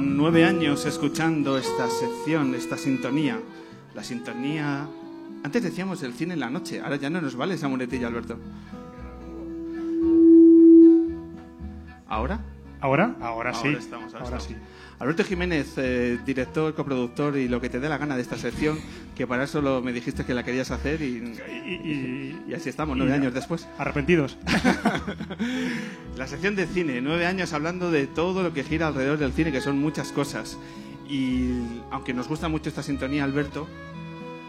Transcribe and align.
Nueve 0.00 0.44
años 0.44 0.86
escuchando 0.86 1.58
esta 1.58 1.88
sección, 1.88 2.54
esta 2.54 2.76
sintonía. 2.76 3.40
La 3.94 4.04
sintonía... 4.04 4.86
Antes 5.42 5.62
decíamos 5.62 6.02
el 6.02 6.14
cine 6.14 6.34
en 6.34 6.40
la 6.40 6.50
noche, 6.50 6.80
ahora 6.80 6.96
ya 6.96 7.10
no 7.10 7.20
nos 7.20 7.36
vale 7.36 7.54
esa 7.54 7.68
muletilla, 7.68 8.08
Alberto. 8.08 8.38
¿Ahora? 12.08 12.40
¿Ahora? 12.80 13.16
Ahora, 13.20 13.54
sí. 13.54 13.68
Estamos, 13.68 14.14
ahora, 14.14 14.40
sí. 14.40 14.54
Alberto 14.98 15.24
Jiménez, 15.24 15.74
eh, 15.76 16.18
director, 16.24 16.74
coproductor 16.74 17.36
y 17.36 17.48
lo 17.48 17.60
que 17.60 17.68
te 17.68 17.78
dé 17.78 17.88
la 17.88 17.98
gana 17.98 18.16
de 18.16 18.22
esta 18.22 18.36
sección, 18.36 18.78
que 19.14 19.26
para 19.26 19.44
eso 19.44 19.62
lo, 19.62 19.80
me 19.80 19.92
dijiste 19.92 20.24
que 20.24 20.34
la 20.34 20.42
querías 20.44 20.70
hacer 20.72 21.02
y, 21.02 21.34
y, 22.48 22.54
así 22.54 22.68
estamos, 22.68 22.96
nueve 22.96 23.12
años 23.12 23.32
después. 23.32 23.68
Arrepentidos. 23.78 24.36
la 26.16 26.26
sección 26.26 26.56
de 26.56 26.66
cine, 26.66 27.00
nueve 27.00 27.26
años 27.26 27.52
hablando 27.52 27.90
de 27.90 28.06
todo 28.06 28.42
lo 28.42 28.52
que 28.52 28.64
gira 28.64 28.88
alrededor 28.88 29.18
del 29.18 29.32
cine, 29.32 29.52
que 29.52 29.60
son 29.60 29.78
muchas 29.78 30.10
cosas. 30.10 30.58
Y 31.08 31.50
aunque 31.90 32.12
nos 32.12 32.28
gusta 32.28 32.48
mucho 32.48 32.68
esta 32.68 32.82
sintonía, 32.82 33.24
Alberto... 33.24 33.66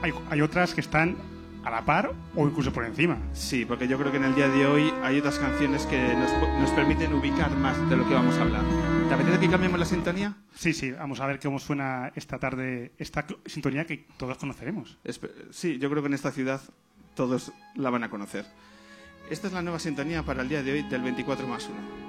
Hay, 0.01 0.13
hay 0.29 0.39
otras 0.39 0.73
que 0.73 0.79
están 0.79 1.17
a 1.63 1.69
la 1.69 1.85
par 1.85 2.13
o 2.35 2.47
incluso 2.47 2.71
por 2.71 2.85
encima. 2.85 3.17
Sí, 3.33 3.65
porque 3.65 3.87
yo 3.87 3.97
creo 3.97 4.11
que 4.11 4.17
en 4.17 4.25
el 4.25 4.35
día 4.35 4.47
de 4.47 4.65
hoy 4.65 4.93
hay 5.03 5.19
otras 5.19 5.39
canciones 5.39 5.85
que 5.85 6.13
nos, 6.15 6.31
nos 6.59 6.71
permiten 6.71 7.13
ubicar 7.13 7.55
más 7.57 7.77
de 7.89 7.95
lo 7.95 8.07
que 8.07 8.13
vamos 8.13 8.37
a 8.37 8.41
hablar. 8.41 8.63
¿Te 9.07 9.13
apetece 9.15 9.39
que 9.39 9.49
cambiemos 9.49 9.79
la 9.79 9.85
sintonía? 9.85 10.35
Sí, 10.55 10.73
sí, 10.73 10.91
vamos 10.91 11.19
a 11.19 11.27
ver 11.27 11.39
cómo 11.39 11.59
suena 11.59 12.11
esta 12.15 12.37
tarde 12.37 12.93
esta 12.97 13.25
sintonía 13.45 13.85
que 13.85 14.05
todos 14.17 14.37
conoceremos. 14.37 14.97
Sí, 15.51 15.79
yo 15.79 15.89
creo 15.89 16.01
que 16.03 16.07
en 16.07 16.13
esta 16.13 16.31
ciudad 16.31 16.61
todos 17.15 17.51
la 17.75 17.89
van 17.89 18.03
a 18.03 18.09
conocer. 18.09 18.45
Esta 19.29 19.47
es 19.47 19.53
la 19.53 19.61
nueva 19.61 19.79
sintonía 19.79 20.23
para 20.23 20.41
el 20.41 20.49
día 20.49 20.63
de 20.63 20.71
hoy 20.71 20.83
del 20.83 21.01
24 21.01 21.47
más 21.47 21.67
1. 21.67 22.08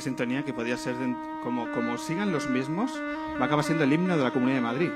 Sintonía 0.00 0.44
que 0.44 0.52
podría 0.52 0.76
ser, 0.76 0.96
como, 1.42 1.70
como 1.72 1.98
sigan 1.98 2.32
los 2.32 2.48
mismos, 2.48 2.92
va 3.38 3.42
a 3.42 3.44
acabar 3.44 3.64
siendo 3.64 3.84
el 3.84 3.92
himno 3.92 4.16
de 4.16 4.24
la 4.24 4.32
Comunidad 4.32 4.56
de 4.56 4.62
Madrid. 4.62 4.90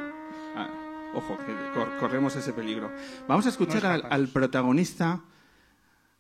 Ah, 0.56 0.68
ojo, 1.14 1.38
que 1.38 1.98
corremos 1.98 2.36
ese 2.36 2.52
peligro. 2.52 2.90
Vamos 3.28 3.46
a 3.46 3.48
escuchar 3.50 3.86
al 3.86 4.28
protagonista 4.28 5.20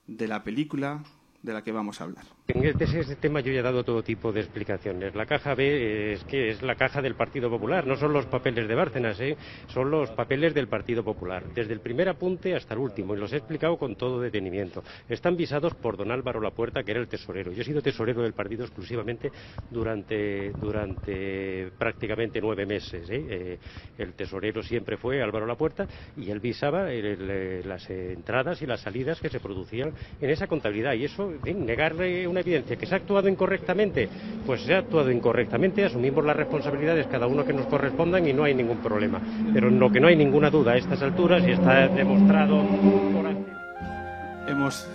de 0.06 0.28
la 0.28 0.42
película 0.44 1.02
de 1.42 1.52
la 1.52 1.62
que 1.62 1.72
vamos 1.72 2.00
a 2.00 2.04
hablar. 2.04 2.24
En 2.48 2.64
este, 2.64 2.84
este, 2.84 3.16
tema 3.16 3.40
yo 3.40 3.52
ya 3.52 3.60
he 3.60 3.62
dado 3.62 3.84
todo 3.84 4.02
tipo 4.02 4.32
de 4.32 4.40
explicaciones. 4.40 5.14
La 5.14 5.26
caja 5.26 5.54
B 5.54 6.12
es 6.12 6.24
que 6.24 6.50
es 6.50 6.62
la 6.62 6.76
caja 6.76 7.02
del 7.02 7.14
Partido 7.14 7.50
Popular, 7.50 7.86
no 7.86 7.96
son 7.96 8.12
los 8.12 8.26
papeles 8.26 8.68
de 8.68 8.74
Bárcenas, 8.74 9.20
¿eh? 9.20 9.36
son 9.68 9.90
los 9.90 10.10
papeles 10.10 10.54
del 10.54 10.68
Partido 10.68 11.02
Popular, 11.02 11.44
desde 11.54 11.72
el 11.72 11.80
primer 11.80 12.08
apunte 12.08 12.54
hasta 12.54 12.74
el 12.74 12.80
último, 12.80 13.14
y 13.14 13.18
los 13.18 13.32
he 13.32 13.38
explicado 13.38 13.76
con 13.76 13.96
todo 13.96 14.20
detenimiento. 14.20 14.82
Están 15.08 15.36
visados 15.36 15.74
por 15.74 15.96
don 15.96 16.10
Álvaro 16.10 16.40
Lapuerta, 16.40 16.82
que 16.82 16.92
era 16.92 17.00
el 17.00 17.08
tesorero. 17.08 17.52
Yo 17.52 17.62
he 17.62 17.64
sido 17.64 17.82
tesorero 17.82 18.22
del 18.22 18.34
partido 18.34 18.64
exclusivamente 18.64 19.30
durante, 19.70 20.50
durante 20.52 21.70
prácticamente 21.78 22.40
nueve 22.40 22.66
meses. 22.66 23.08
¿eh? 23.10 23.26
Eh, 23.28 23.58
el 23.98 24.14
tesorero 24.14 24.62
siempre 24.62 24.96
fue 24.96 25.22
Álvaro 25.22 25.46
Lapuerta 25.46 25.86
y 26.16 26.30
él 26.30 26.40
visaba 26.40 26.88
las 26.90 27.88
entradas 27.90 28.62
y 28.62 28.66
las 28.66 28.80
salidas 28.80 29.20
que 29.20 29.28
se 29.28 29.40
producían 29.40 29.92
en 30.20 30.30
esa 30.30 30.46
contabilidad. 30.46 30.94
Y 30.94 31.04
eso 31.04 31.31
negarle 31.54 32.26
una 32.26 32.40
evidencia 32.40 32.76
que 32.76 32.86
se 32.86 32.94
ha 32.94 32.98
actuado 32.98 33.28
incorrectamente, 33.28 34.08
pues 34.46 34.62
se 34.62 34.74
ha 34.74 34.78
actuado 34.78 35.10
incorrectamente, 35.10 35.84
asumimos 35.84 36.24
las 36.24 36.36
responsabilidades 36.36 37.06
cada 37.06 37.26
uno 37.26 37.44
que 37.44 37.52
nos 37.52 37.66
correspondan 37.66 38.26
y 38.26 38.32
no 38.32 38.44
hay 38.44 38.54
ningún 38.54 38.78
problema. 38.78 39.20
Pero 39.52 39.68
en 39.68 39.78
lo 39.78 39.90
que 39.90 40.00
no 40.00 40.08
hay 40.08 40.16
ninguna 40.16 40.50
duda 40.50 40.72
a 40.72 40.76
estas 40.76 41.02
alturas 41.02 41.42
y 41.46 41.52
está 41.52 41.88
demostrado 41.88 42.62
por... 43.12 43.22
Hemos 44.48 44.86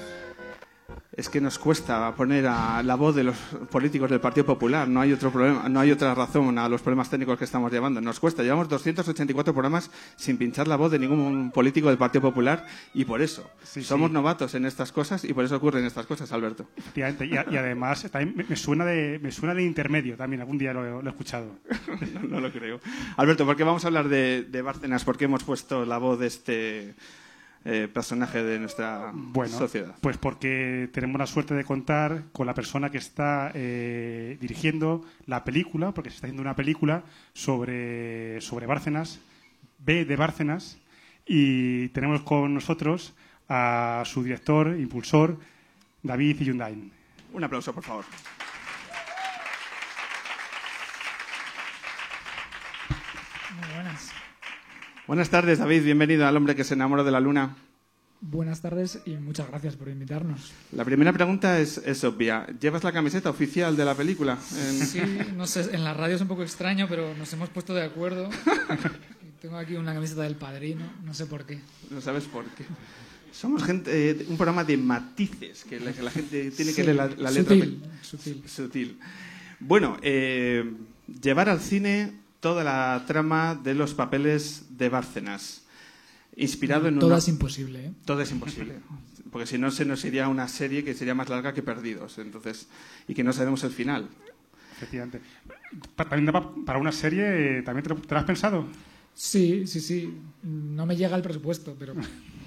es 1.18 1.30
que 1.30 1.42
nos 1.42 1.58
cuesta 1.58 2.14
poner 2.16 2.46
a 2.46 2.84
la 2.84 2.94
voz 2.94 3.16
de 3.16 3.24
los 3.24 3.36
políticos 3.72 4.08
del 4.08 4.20
Partido 4.20 4.46
Popular. 4.46 4.88
No 4.88 5.02
hay 5.02 5.12
otro 5.12 5.32
problema, 5.32 5.68
no 5.68 5.80
hay 5.80 5.90
otra 5.92 6.14
razón 6.14 6.60
a 6.60 6.70
los 6.70 6.84
problemas 6.84 7.10
técnicos 7.10 7.40
que 7.40 7.44
estamos 7.44 7.72
llevando. 7.72 8.00
Nos 8.00 8.20
cuesta. 8.20 8.44
Llevamos 8.44 8.70
284 8.70 9.52
programas 9.52 9.90
sin 10.16 10.38
pinchar 10.38 10.68
la 10.68 10.76
voz 10.76 10.92
de 10.92 11.00
ningún 11.00 11.50
político 11.50 11.88
del 11.88 11.98
Partido 11.98 12.22
Popular 12.22 12.68
y 12.94 13.04
por 13.04 13.24
eso 13.24 13.50
somos 13.64 14.12
novatos 14.12 14.54
en 14.54 14.66
estas 14.66 14.92
cosas 14.92 15.24
y 15.24 15.34
por 15.34 15.44
eso 15.44 15.56
ocurren 15.56 15.86
estas 15.86 16.06
cosas, 16.06 16.32
Alberto. 16.32 16.68
Efectivamente. 16.78 17.26
Y, 17.26 17.58
además 17.58 18.08
también 18.12 18.46
me, 18.48 18.56
suena 18.56 18.86
de 18.86 19.18
me 19.20 19.32
suena 19.32 19.56
de 19.56 19.64
intermedio 19.64 20.16
también. 20.18 20.42
Algún 20.42 20.60
día 20.60 20.72
lo, 20.72 21.02
he 21.02 21.10
escuchado. 21.10 21.48
no, 22.30 22.40
lo 22.40 22.52
creo. 22.52 22.80
Alberto, 23.16 23.44
¿por 23.44 23.56
qué 23.56 23.64
vamos 23.64 23.84
a 23.86 23.88
hablar 23.88 24.08
de, 24.08 24.44
de 24.44 24.62
Bárcenas? 24.62 25.04
¿Por 25.04 25.18
qué 25.18 25.26
hemos 25.26 25.44
puesto 25.44 25.84
la 25.84 25.98
voz 25.98 26.20
de 26.20 26.28
este 26.28 26.96
eh, 27.66 27.88
personaje 27.94 28.44
de 28.44 28.60
nuestra 28.60 29.12
bueno, 29.14 29.58
sociedad? 29.58 29.96
Pues 30.02 30.18
porque 30.18 30.90
tenemos 30.94 31.20
la 31.20 31.28
suerte 31.28 31.54
de 31.54 31.64
contar 31.64 32.24
con 32.32 32.48
la 32.48 32.54
persona 32.54 32.90
que 32.90 32.98
está 32.98 33.52
eh, 33.54 34.38
dirigiendo 34.40 35.06
la 35.26 35.44
película, 35.44 35.92
porque 35.92 36.10
se 36.10 36.16
está 36.16 36.28
haciendo 36.28 36.42
una 36.42 36.56
película 36.56 37.04
sobre, 37.34 38.40
sobre 38.42 38.66
Bárcenas, 38.66 39.20
B 39.80 40.06
de 40.06 40.16
Bárcenas, 40.16 40.78
y 41.26 41.90
tenemos 41.90 42.22
con 42.22 42.54
nosotros 42.54 43.14
a 43.50 44.04
su 44.06 44.24
director, 44.24 44.76
impulsor, 44.80 45.38
David 46.04 46.42
Yundain. 46.42 46.92
Un 47.34 47.44
aplauso, 47.44 47.74
por 47.74 47.84
favor. 47.84 48.06
Buenas 55.08 55.30
tardes, 55.30 55.60
David. 55.60 55.86
Bienvenido 55.86 56.28
al 56.28 56.36
hombre 56.36 56.54
que 56.54 56.66
se 56.66 56.74
enamora 56.74 57.02
de 57.02 57.12
la 57.12 57.22
luna. 57.22 57.56
Buenas 58.20 58.62
tardes 58.62 59.00
y 59.06 59.12
muchas 59.12 59.48
gracias 59.48 59.78
por 59.78 59.88
invitarnos. 59.88 60.52
La 60.74 60.84
primera 60.84 61.14
pregunta 61.14 61.62
es, 61.62 62.04
obvia. 62.04 62.46
¿Llevas 62.60 62.84
la 62.84 62.92
camiseta 62.92 63.30
oficial 63.30 63.78
de 63.78 63.86
la 63.86 63.96
película? 63.96 64.38
Sí, 64.42 65.00
no 65.38 65.48
sé, 65.48 65.74
en 65.74 65.86
la 65.86 65.94
radio 65.94 66.18
es 66.18 66.22
un 66.22 66.28
poco 66.28 66.44
extraño, 66.44 66.88
pero 66.90 67.16
nos 67.16 67.32
hemos 67.32 67.48
puesto 67.50 67.74
de 67.74 67.86
acuerdo. 67.86 68.30
Tengo 69.42 69.56
aquí 69.56 69.76
una 69.76 69.94
camiseta 69.94 70.24
del 70.24 70.36
padrino, 70.36 70.84
no 71.06 71.14
sé 71.14 71.26
por 71.26 71.46
qué. 71.46 71.62
No 71.90 72.02
sabes 72.02 72.26
por 72.26 72.44
qué. 72.44 72.66
Somos 73.32 73.64
gente, 73.64 74.10
eh, 74.10 74.26
un 74.28 74.36
programa 74.36 74.66
de 74.66 74.76
matices, 74.76 75.64
que 75.64 75.80
la, 75.80 76.12
gente 76.12 76.52
tiene 76.52 76.74
que 76.74 76.84
leer 76.84 77.18
la, 77.18 77.32
letra. 77.32 77.56
Sutil, 77.56 77.82
sutil. 78.02 78.44
sutil. 78.46 79.00
Bueno, 79.62 79.98
eh, 80.02 80.70
llevar 81.22 81.48
al 81.48 81.62
cine 81.62 82.27
toda 82.40 82.64
la 82.64 83.04
trama 83.08 83.56
de 83.56 83.74
los 83.74 83.94
papeles 83.94 84.66
de 84.78 84.90
Bárcenas. 84.90 85.64
Inspirado 86.36 86.88
en 86.88 87.00
Todo 87.00 87.18
es 87.18 87.28
imposible, 87.28 87.88
¿eh? 87.88 87.94
Todo 88.06 88.22
es 88.22 88.32
imposible. 88.32 88.80
Porque 89.32 89.48
si 89.48 89.58
no, 89.58 89.72
se 89.72 89.86
nos 89.86 90.04
iría 90.06 90.28
una 90.28 90.48
serie 90.48 90.84
que 90.84 90.94
sería 90.94 91.16
más 91.16 91.30
larga 91.30 91.54
que 91.54 91.64
Perdidos. 91.64 92.18
Entonces, 92.18 92.68
y 93.08 93.14
que 93.14 93.24
no 93.24 93.34
sabemos 93.34 93.64
el 93.64 93.72
final. 93.72 94.08
Efectivamente. 94.78 95.22
También 95.96 96.32
para 96.66 96.80
una 96.80 96.92
serie, 96.92 97.62
¿también 97.64 97.84
te 97.84 97.90
lo, 97.90 98.18
has 98.18 98.24
pensado? 98.24 98.68
Sí, 99.14 99.66
sí, 99.66 99.82
sí. 99.82 100.18
No 100.44 100.86
me 100.86 100.96
llega 100.96 101.16
el 101.16 101.24
presupuesto, 101.24 101.76
pero 101.78 101.96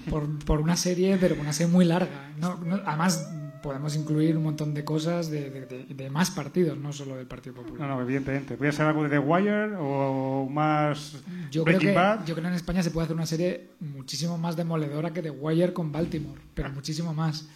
por, 0.09 0.39
por 0.39 0.61
una 0.61 0.77
serie, 0.77 1.17
pero 1.19 1.35
una 1.39 1.51
serie 1.51 1.71
muy 1.71 1.85
larga. 1.85 2.31
No, 2.39 2.59
además, 2.85 3.29
podemos 3.61 3.95
incluir 3.95 4.37
un 4.37 4.43
montón 4.43 4.73
de 4.73 4.83
cosas 4.83 5.29
de, 5.29 6.09
más 6.11 6.31
partidos, 6.31 6.77
no 6.77 6.91
solo 6.91 7.15
del 7.15 7.27
Partido 7.27 7.55
Popular. 7.55 7.87
No, 7.87 7.95
no, 7.95 8.01
evidentemente. 8.01 8.55
¿Voy 8.55 8.67
a 8.67 8.71
ser 8.71 8.85
algo 8.85 9.03
de 9.03 9.09
The 9.09 9.19
Wire 9.19 9.75
o 9.77 10.47
más 10.49 11.17
yo 11.49 11.63
creo 11.63 11.79
que, 11.79 11.93
Yo 12.25 12.35
creo 12.35 12.41
que 12.41 12.47
en 12.47 12.53
España 12.53 12.83
se 12.83 12.91
puede 12.91 13.05
hacer 13.05 13.15
una 13.15 13.25
serie 13.25 13.69
muchísimo 13.79 14.37
más 14.37 14.55
demoledora 14.55 15.11
que 15.11 15.21
The 15.21 15.31
Wire 15.31 15.73
con 15.73 15.91
Baltimore, 15.91 16.41
pero 16.53 16.71
muchísimo 16.71 17.13
más. 17.13 17.47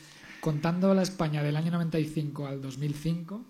Contando 0.41 0.93
la 0.93 1.01
España 1.01 1.41
del 1.41 1.55
año 1.55 1.71
95 1.71 2.47
al 2.47 2.61
2005, 2.61 3.41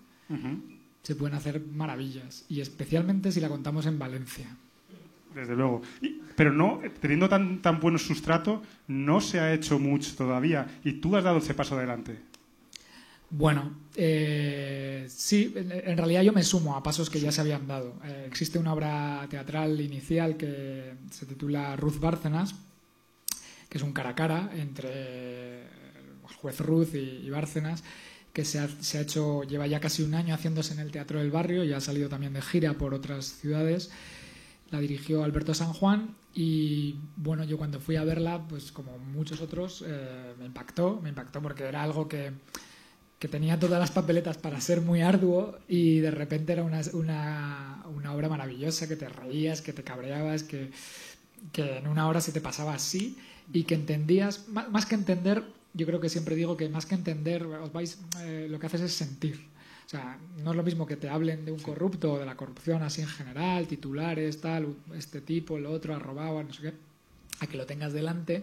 se 1.02 1.14
pueden 1.14 1.36
hacer 1.36 1.60
maravillas. 1.60 2.44
Y 2.48 2.60
especialmente 2.60 3.30
si 3.32 3.40
la 3.40 3.48
contamos 3.48 3.86
en 3.86 3.98
Valencia. 3.98 4.46
Desde 5.34 5.54
luego. 5.54 5.82
pero 6.34 6.52
no, 6.52 6.80
teniendo 7.00 7.28
tan, 7.28 7.60
tan 7.60 7.78
buen 7.78 7.98
sustrato, 7.98 8.62
no 8.88 9.20
se 9.20 9.38
ha 9.38 9.52
hecho 9.52 9.78
mucho 9.78 10.16
todavía. 10.16 10.66
Y 10.82 10.94
tú 10.94 11.14
has 11.14 11.24
dado 11.24 11.38
ese 11.38 11.52
paso 11.52 11.76
adelante. 11.76 12.18
Bueno, 13.30 13.76
eh, 13.96 15.06
sí, 15.08 15.52
en, 15.56 15.96
realidad 15.96 16.22
yo 16.22 16.32
me 16.32 16.44
sumo 16.44 16.76
a 16.76 16.82
pasos 16.82 17.10
que 17.10 17.20
ya 17.20 17.32
se 17.32 17.40
habían 17.40 17.66
dado. 17.66 17.98
Eh, 18.04 18.24
existe 18.28 18.58
una 18.58 18.72
obra 18.72 19.26
teatral 19.28 19.80
inicial 19.80 20.36
que 20.36 20.94
se 21.10 21.26
titula 21.26 21.74
Ruth 21.76 21.98
Bárcenas, 21.98 22.54
que 23.68 23.78
es 23.78 23.84
un 23.84 23.92
cara 23.92 24.10
a 24.10 24.14
cara 24.14 24.50
entre 24.54 25.62
el 25.62 26.34
juez 26.36 26.60
Ruth 26.60 26.94
y, 26.94 27.28
Bárcenas, 27.30 27.82
que 28.32 28.44
se 28.44 28.60
ha, 28.60 29.00
hecho, 29.00 29.42
lleva 29.42 29.66
ya 29.66 29.80
casi 29.80 30.02
un 30.02 30.14
año 30.14 30.34
haciéndose 30.34 30.74
en 30.74 30.80
el 30.80 30.92
Teatro 30.92 31.18
del 31.18 31.30
Barrio 31.30 31.64
y 31.64 31.72
ha 31.72 31.80
salido 31.80 32.08
también 32.08 32.32
de 32.32 32.42
gira 32.42 32.74
por 32.74 32.94
otras 32.94 33.24
ciudades. 33.24 33.90
La 34.70 34.78
dirigió 34.78 35.24
Alberto 35.24 35.54
San 35.54 35.72
Juan 35.72 36.14
y 36.34 36.96
bueno, 37.16 37.44
yo 37.44 37.58
cuando 37.58 37.80
fui 37.80 37.96
a 37.96 38.04
verla, 38.04 38.46
pues 38.46 38.70
como 38.72 38.98
muchos 38.98 39.40
otros, 39.40 39.82
eh, 39.86 40.34
me 40.38 40.44
impactó, 40.44 41.00
me 41.02 41.08
impactó 41.08 41.40
porque 41.40 41.64
era 41.64 41.82
algo 41.82 42.08
que, 42.08 42.32
que 43.18 43.28
tenía 43.28 43.58
todas 43.58 43.80
las 43.80 43.90
papeletas 43.90 44.36
para 44.36 44.60
ser 44.60 44.82
muy 44.82 45.00
arduo 45.00 45.58
y 45.68 46.00
de 46.00 46.10
repente 46.10 46.52
era 46.52 46.62
una, 46.62 46.82
una, 46.92 47.84
una 47.94 48.14
obra 48.14 48.28
maravillosa, 48.28 48.88
que 48.88 48.96
te 48.96 49.08
reías, 49.08 49.62
que 49.62 49.72
te 49.72 49.82
cabreabas, 49.82 50.42
que, 50.42 50.70
que 51.52 51.78
en 51.78 51.88
una 51.88 52.08
hora 52.08 52.20
se 52.20 52.32
te 52.32 52.40
pasaba 52.40 52.74
así 52.74 53.16
y 53.52 53.64
que 53.64 53.74
entendías, 53.74 54.48
más, 54.48 54.70
más 54.70 54.86
que 54.86 54.96
entender, 54.96 55.44
yo 55.72 55.86
creo 55.86 56.00
que 56.00 56.10
siempre 56.10 56.36
digo 56.36 56.56
que 56.56 56.68
más 56.68 56.84
que 56.84 56.94
entender, 56.94 57.44
os 57.46 57.72
vais, 57.72 57.98
eh, 58.20 58.48
lo 58.50 58.58
que 58.58 58.66
haces 58.66 58.82
es 58.82 58.92
sentir. 58.92 59.40
O 59.86 59.88
sea, 59.88 60.18
no 60.42 60.50
es 60.50 60.56
lo 60.56 60.64
mismo 60.64 60.84
que 60.84 60.96
te 60.96 61.08
hablen 61.08 61.44
de 61.44 61.52
un 61.52 61.60
corrupto 61.60 62.14
o 62.14 62.18
de 62.18 62.26
la 62.26 62.36
corrupción 62.36 62.82
así 62.82 63.02
en 63.02 63.08
general, 63.08 63.66
titulares, 63.66 64.40
tal, 64.40 64.74
este 64.94 65.20
tipo, 65.20 65.56
el 65.56 65.66
otro, 65.66 65.94
ha 65.94 65.98
robado, 65.98 66.42
no 66.42 66.52
sé 66.52 66.62
qué, 66.62 66.72
a 67.40 67.46
que 67.46 67.56
lo 67.56 67.66
tengas 67.66 67.92
delante 67.92 68.42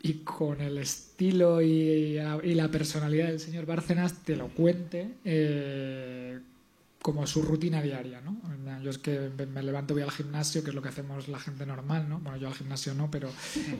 y 0.00 0.14
con 0.24 0.60
el 0.60 0.78
estilo 0.78 1.60
y, 1.60 2.18
y 2.18 2.54
la 2.54 2.70
personalidad 2.70 3.28
del 3.28 3.40
señor 3.40 3.66
Bárcenas 3.66 4.22
te 4.24 4.36
lo 4.36 4.48
cuente 4.48 5.14
eh, 5.24 6.38
como 7.02 7.26
su 7.26 7.42
rutina 7.42 7.82
diaria, 7.82 8.20
¿no? 8.20 8.36
Yo 8.82 8.90
es 8.90 8.98
que 8.98 9.30
me 9.52 9.62
levanto, 9.62 9.94
voy 9.94 10.02
al 10.02 10.10
gimnasio, 10.10 10.62
que 10.62 10.70
es 10.70 10.74
lo 10.74 10.82
que 10.82 10.88
hacemos 10.88 11.26
la 11.28 11.38
gente 11.38 11.66
normal, 11.66 12.08
¿no? 12.08 12.18
Bueno, 12.20 12.38
yo 12.38 12.48
al 12.48 12.54
gimnasio 12.54 12.94
no, 12.94 13.10
pero 13.10 13.28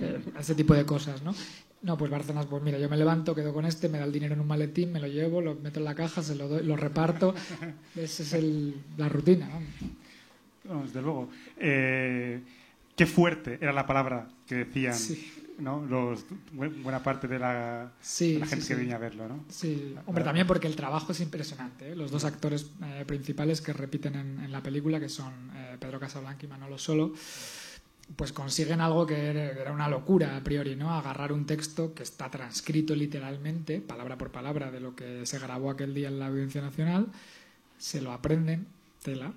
eh, 0.01 0.21
ese 0.39 0.55
tipo 0.55 0.75
de 0.75 0.85
cosas, 0.85 1.23
¿no? 1.23 1.35
No, 1.83 1.97
pues 1.97 2.11
Bárcenas, 2.11 2.47
pues 2.47 2.63
mira, 2.63 2.79
yo 2.79 2.89
me 2.89 2.97
levanto, 2.97 3.35
quedo 3.35 3.53
con 3.53 3.65
este, 3.65 3.89
me 3.89 3.99
da 3.99 4.05
el 4.05 4.13
dinero 4.13 4.35
en 4.35 4.41
un 4.41 4.47
maletín, 4.49 4.93
me 4.93 4.99
lo 4.99 5.07
llevo, 5.07 5.41
lo 5.41 5.55
meto 5.55 5.79
en 5.79 5.85
la 5.85 5.95
caja, 5.95 6.23
se 6.23 6.35
lo 6.35 6.49
doy, 6.49 6.65
lo 6.65 6.77
reparto. 6.77 7.35
Esa 7.97 8.23
es 8.23 8.33
el, 8.33 8.75
la 8.97 9.09
rutina, 9.09 9.49
¿no? 9.49 10.75
No, 10.75 10.83
desde 10.83 11.01
luego. 11.01 11.31
Eh, 11.57 12.41
qué 12.97 13.07
fuerte 13.07 13.59
era 13.61 13.73
la 13.73 13.87
palabra 13.87 14.29
que 14.47 14.57
decían 14.57 14.95
Sí. 14.95 15.38
¿No? 15.59 15.85
Los, 15.85 16.25
bu- 16.55 16.83
buena 16.83 17.03
parte 17.03 17.29
de 17.29 17.39
la, 17.39 17.93
Sí, 18.01 18.35
de 18.35 18.39
la 18.41 18.47
gente 18.47 18.65
sí, 18.65 18.69
que 18.69 18.75
venía 18.77 18.97
a 18.97 18.99
verlo, 18.99 19.29
¿no? 19.29 19.45
Sí, 19.49 19.95
hombre, 20.07 20.25
también 20.25 20.47
porque 20.47 20.67
el 20.67 20.77
trabajo 20.77 21.13
es 21.13 21.21
impresionante. 21.21 21.93
¿eh? 21.93 21.97
Los 21.97 22.11
dos 22.11 22.25
actores 22.25 22.71
eh, 22.83 23.05
principales 23.07 23.61
que 23.61 23.73
repiten 23.73 24.15
en, 24.15 24.41
en 24.41 24.53
la 24.53 24.63
película, 24.63 24.99
que 25.01 25.09
son 25.09 25.33
eh, 25.55 25.77
Pedro 25.79 25.99
Casablanca 26.01 26.45
y 26.47 26.49
Manolo 26.49 26.79
Solo, 26.79 27.13
pues 28.17 28.33
consiguen 28.33 28.81
algo 28.81 29.07
que 29.07 29.27
era 29.27 29.71
una 29.71 29.87
locura 29.89 30.37
a 30.39 30.43
priori, 30.43 30.77
¿no? 30.77 30.95
Agarrar 30.95 31.31
un 31.33 31.45
texto 31.45 31.93
que 31.93 32.03
está 32.03 32.31
transcrito 32.31 32.95
literalmente, 32.97 33.81
palabra 33.81 34.17
por 34.17 34.31
palabra, 34.31 34.71
de 34.71 34.81
lo 34.81 34.97
que 34.97 35.27
se 35.27 35.39
grabó 35.39 35.71
aquel 35.71 35.93
día 35.93 36.09
en 36.09 36.19
la 36.19 36.29
Audiencia 36.29 36.63
Nacional, 36.63 37.09
se 37.77 38.01
lo 38.01 38.13
aprenden, 38.13 38.67
tela, 39.03 39.33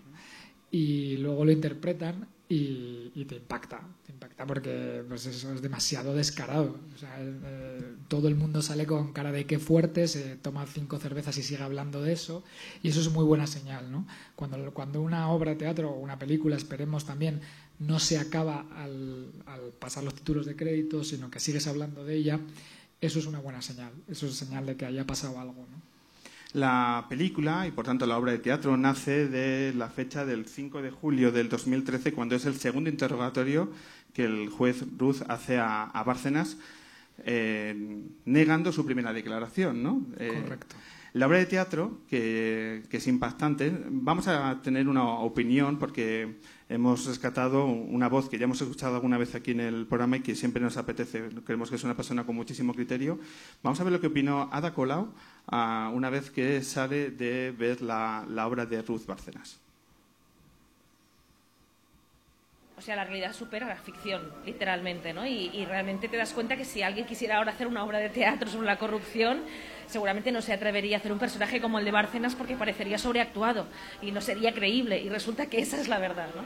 y 0.72 1.18
luego 1.18 1.44
lo 1.44 1.52
interpretan 1.52 2.28
y, 2.51 3.13
y 3.15 3.24
te 3.24 3.36
impacta, 3.36 3.80
te 4.06 4.12
impacta 4.12 4.45
porque 4.45 5.06
pues 5.07 5.25
eso 5.25 5.53
es 5.53 5.62
demasiado 5.62 6.13
descarado. 6.13 6.75
O 6.94 6.98
sea, 6.98 7.15
eh, 7.18 7.95
todo 8.09 8.27
el 8.27 8.36
mundo 8.36 8.62
sale 8.62 8.86
con 8.86 9.13
cara 9.13 9.31
de 9.31 9.45
qué 9.45 9.57
fuerte, 9.57 10.06
se 10.09 10.36
toma 10.36 10.65
cinco 10.68 11.00
cervezas 11.00 11.38
y 11.38 11.44
sigue 11.44 11.63
hablando 11.63 12.01
de 12.01 12.12
eso, 12.12 12.44
y 12.83 12.89
eso 12.89 13.00
es 13.00 13.09
muy 13.09 13.24
buena 13.24 13.48
señal, 13.48 13.89
¿no? 13.89 14.06
Cuando, 14.36 14.74
cuando 14.74 15.01
una 15.01 15.30
obra 15.30 15.51
de 15.51 15.57
teatro 15.57 15.92
o 15.92 16.00
una 16.00 16.19
película, 16.19 16.57
esperemos 16.57 17.06
también, 17.06 17.39
no 17.80 18.00
se 18.00 18.19
acaba 18.19 18.65
al, 18.75 19.31
al 19.45 19.71
pasar 19.80 20.03
los 20.03 20.13
títulos 20.13 20.45
de 20.45 20.57
crédito, 20.57 21.06
sino 21.06 21.31
que 21.31 21.39
sigues 21.39 21.68
hablando 21.68 22.03
de 22.03 22.15
ella, 22.15 22.42
eso 23.00 23.19
es 23.19 23.27
una 23.27 23.39
buena 23.39 23.62
señal, 23.62 23.94
eso 24.09 24.27
es 24.27 24.36
señal 24.36 24.65
de 24.65 24.75
que 24.75 24.86
haya 24.86 25.07
pasado 25.07 25.39
algo, 25.39 25.65
¿no? 25.71 25.91
La 26.53 27.06
película 27.07 27.65
y 27.65 27.71
por 27.71 27.86
tanto 27.86 28.06
la 28.06 28.18
obra 28.18 28.33
de 28.33 28.39
teatro 28.39 28.75
nace 28.75 29.27
de 29.27 29.74
la 29.74 29.89
fecha 29.89 30.25
del 30.25 30.48
5 30.48 30.81
de 30.81 30.92
julio 30.92 31.31
del 31.31 31.48
2013, 31.48 32.12
cuando 32.12 32.36
es 32.36 32.45
el 32.45 32.56
segundo 32.56 32.89
interrogatorio 32.89 33.71
que 34.13 34.25
el 34.25 34.50
juez 34.50 34.83
Ruz 34.98 35.24
hace 35.30 35.57
a, 35.57 35.83
a 35.83 36.03
Bárcenas, 36.03 36.57
eh, 37.24 38.03
negando 38.25 38.74
su 38.74 38.86
primera 38.86 39.13
declaración. 39.13 39.81
¿no? 39.81 40.06
Eh, 40.18 40.42
Correcto. 40.44 40.75
La 41.13 41.27
obra 41.27 41.39
de 41.39 41.45
teatro, 41.45 42.00
que, 42.07 42.83
que 42.89 42.98
es 42.98 43.07
impactante, 43.07 43.71
vamos 43.89 44.27
a 44.27 44.62
tener 44.62 44.88
una 44.88 45.03
opinión 45.03 45.77
porque 45.77 46.38
hemos 46.72 47.06
rescatado 47.06 47.66
una 47.66 48.10
voz 48.10 48.30
que 48.30 48.38
ya 48.38 48.46
hemos 48.46 48.62
escuchado 48.62 48.96
alguna 48.96 49.18
vez 49.18 49.36
aquí 49.36 49.52
en 49.52 49.60
el 49.60 49.86
programa 49.88 50.18
y 50.18 50.22
que 50.22 50.36
siempre 50.36 50.62
nos 50.62 50.78
apetece. 50.78 51.30
Creemos 51.46 51.70
que 51.70 51.76
es 51.76 51.84
una 51.84 51.96
persona 51.96 52.26
con 52.26 52.36
muchísimo 52.36 52.74
criterio. 52.74 53.20
Vamos 53.62 53.80
a 53.80 53.84
ver 53.84 53.94
lo 53.94 54.02
que 54.02 54.08
opinó 54.08 54.50
Ada 54.52 54.74
Colau 54.74 55.14
ah, 55.48 55.92
una 55.94 56.10
vez 56.10 56.32
que 56.32 56.62
sale 56.64 57.12
de 57.12 57.52
ver 57.52 57.82
la, 57.82 58.26
la 58.28 58.48
obra 58.48 58.66
de 58.66 58.82
Ruth 58.82 59.06
Bárcenas. 59.06 59.61
O 62.81 62.83
sea, 62.83 62.95
la 62.95 63.04
realidad 63.04 63.31
supera 63.31 63.68
la 63.68 63.75
ficción, 63.75 64.24
literalmente, 64.44 65.13
¿no? 65.13 65.24
Y, 65.24 65.66
realmente 65.66 66.07
te 66.07 66.18
das 66.18 66.33
cuenta 66.33 66.57
que 66.57 66.66
si 66.66 66.81
alguien 66.81 67.06
quisiera 67.06 67.38
ahora 67.38 67.51
hacer 67.51 67.68
una 67.68 67.83
obra 67.83 68.00
de 68.00 68.10
teatro 68.10 68.50
sobre 68.50 68.66
la 68.66 68.80
corrupción, 68.80 69.44
seguramente 69.86 70.31
no 70.31 70.42
se 70.42 70.51
atrevería 70.51 70.98
a 70.98 71.00
hacer 71.00 71.12
un 71.12 71.19
personaje 71.19 71.62
como 71.62 71.78
el 71.78 71.86
de 71.86 71.92
Bárcenas 71.92 72.33
porque 72.33 72.56
parecería 72.56 72.98
sobreactuado 72.98 73.68
y 74.01 74.10
no 74.12 74.19
sería 74.19 74.51
creíble. 74.51 75.00
Y 75.00 75.10
resulta 75.10 75.45
que 75.45 75.60
esa 75.60 75.80
es 75.80 75.89
la 75.89 76.00
verdad, 76.00 76.30
¿no? 76.36 76.42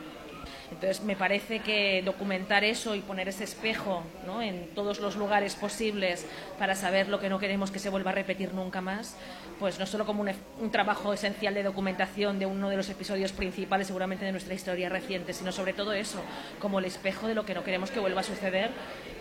Entonces, 0.76 1.04
me 1.06 1.16
parece 1.16 1.60
que 1.60 2.02
documentar 2.04 2.66
eso 2.66 2.96
y 2.96 3.00
poner 3.00 3.30
ese 3.30 3.46
espejo 3.46 4.04
¿no? 4.26 4.42
en 4.42 4.68
todos 4.76 5.00
los 5.00 5.16
lugares 5.16 5.56
posibles 5.56 6.26
para 6.60 6.76
saber 6.76 7.08
lo 7.08 7.18
que 7.18 7.30
no 7.30 7.40
queremos 7.40 7.72
que 7.72 7.80
se 7.80 7.90
vuelva 7.90 8.12
a 8.12 8.14
repetir 8.14 8.54
nunca 8.54 8.82
más, 8.82 9.16
pues 9.58 9.80
no 9.80 9.86
solo 9.86 10.06
como 10.06 10.22
un, 10.22 10.32
un 10.60 10.72
trabajo 10.72 11.14
esencial 11.14 11.54
de 11.54 11.64
documentación 11.64 12.40
de 12.40 12.46
uno 12.46 12.70
de 12.70 12.76
los 12.76 12.90
episodios 12.90 13.32
principales 13.32 13.88
seguramente 13.88 14.26
de 14.26 14.34
nuestra 14.34 14.54
historia 14.54 14.90
reciente, 14.90 15.32
sino 15.32 15.54
sobre 15.54 15.72
todo 15.72 15.94
eso, 15.94 16.22
como 16.60 16.80
el 16.80 16.86
espejo 16.86 17.28
de 17.28 17.36
lo 17.36 17.46
que 17.46 17.54
no 17.54 17.64
queremos 17.64 17.90
que 17.90 18.02
vuelva 18.02 18.20
a 18.20 18.26
suceder, 18.26 18.70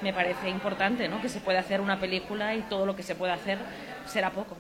me 0.02 0.12
parece 0.12 0.48
importante, 0.48 1.08
¿no? 1.08 1.22
Que 1.22 1.28
se 1.28 1.38
pueda 1.38 1.60
hacer 1.60 1.80
una 1.80 2.00
película 2.00 2.56
y 2.56 2.62
todo 2.62 2.84
lo 2.84 2.96
que 2.96 3.04
se 3.04 3.14
pueda 3.14 3.34
hacer 3.34 3.58
será 4.06 4.30
poco. 4.30 4.56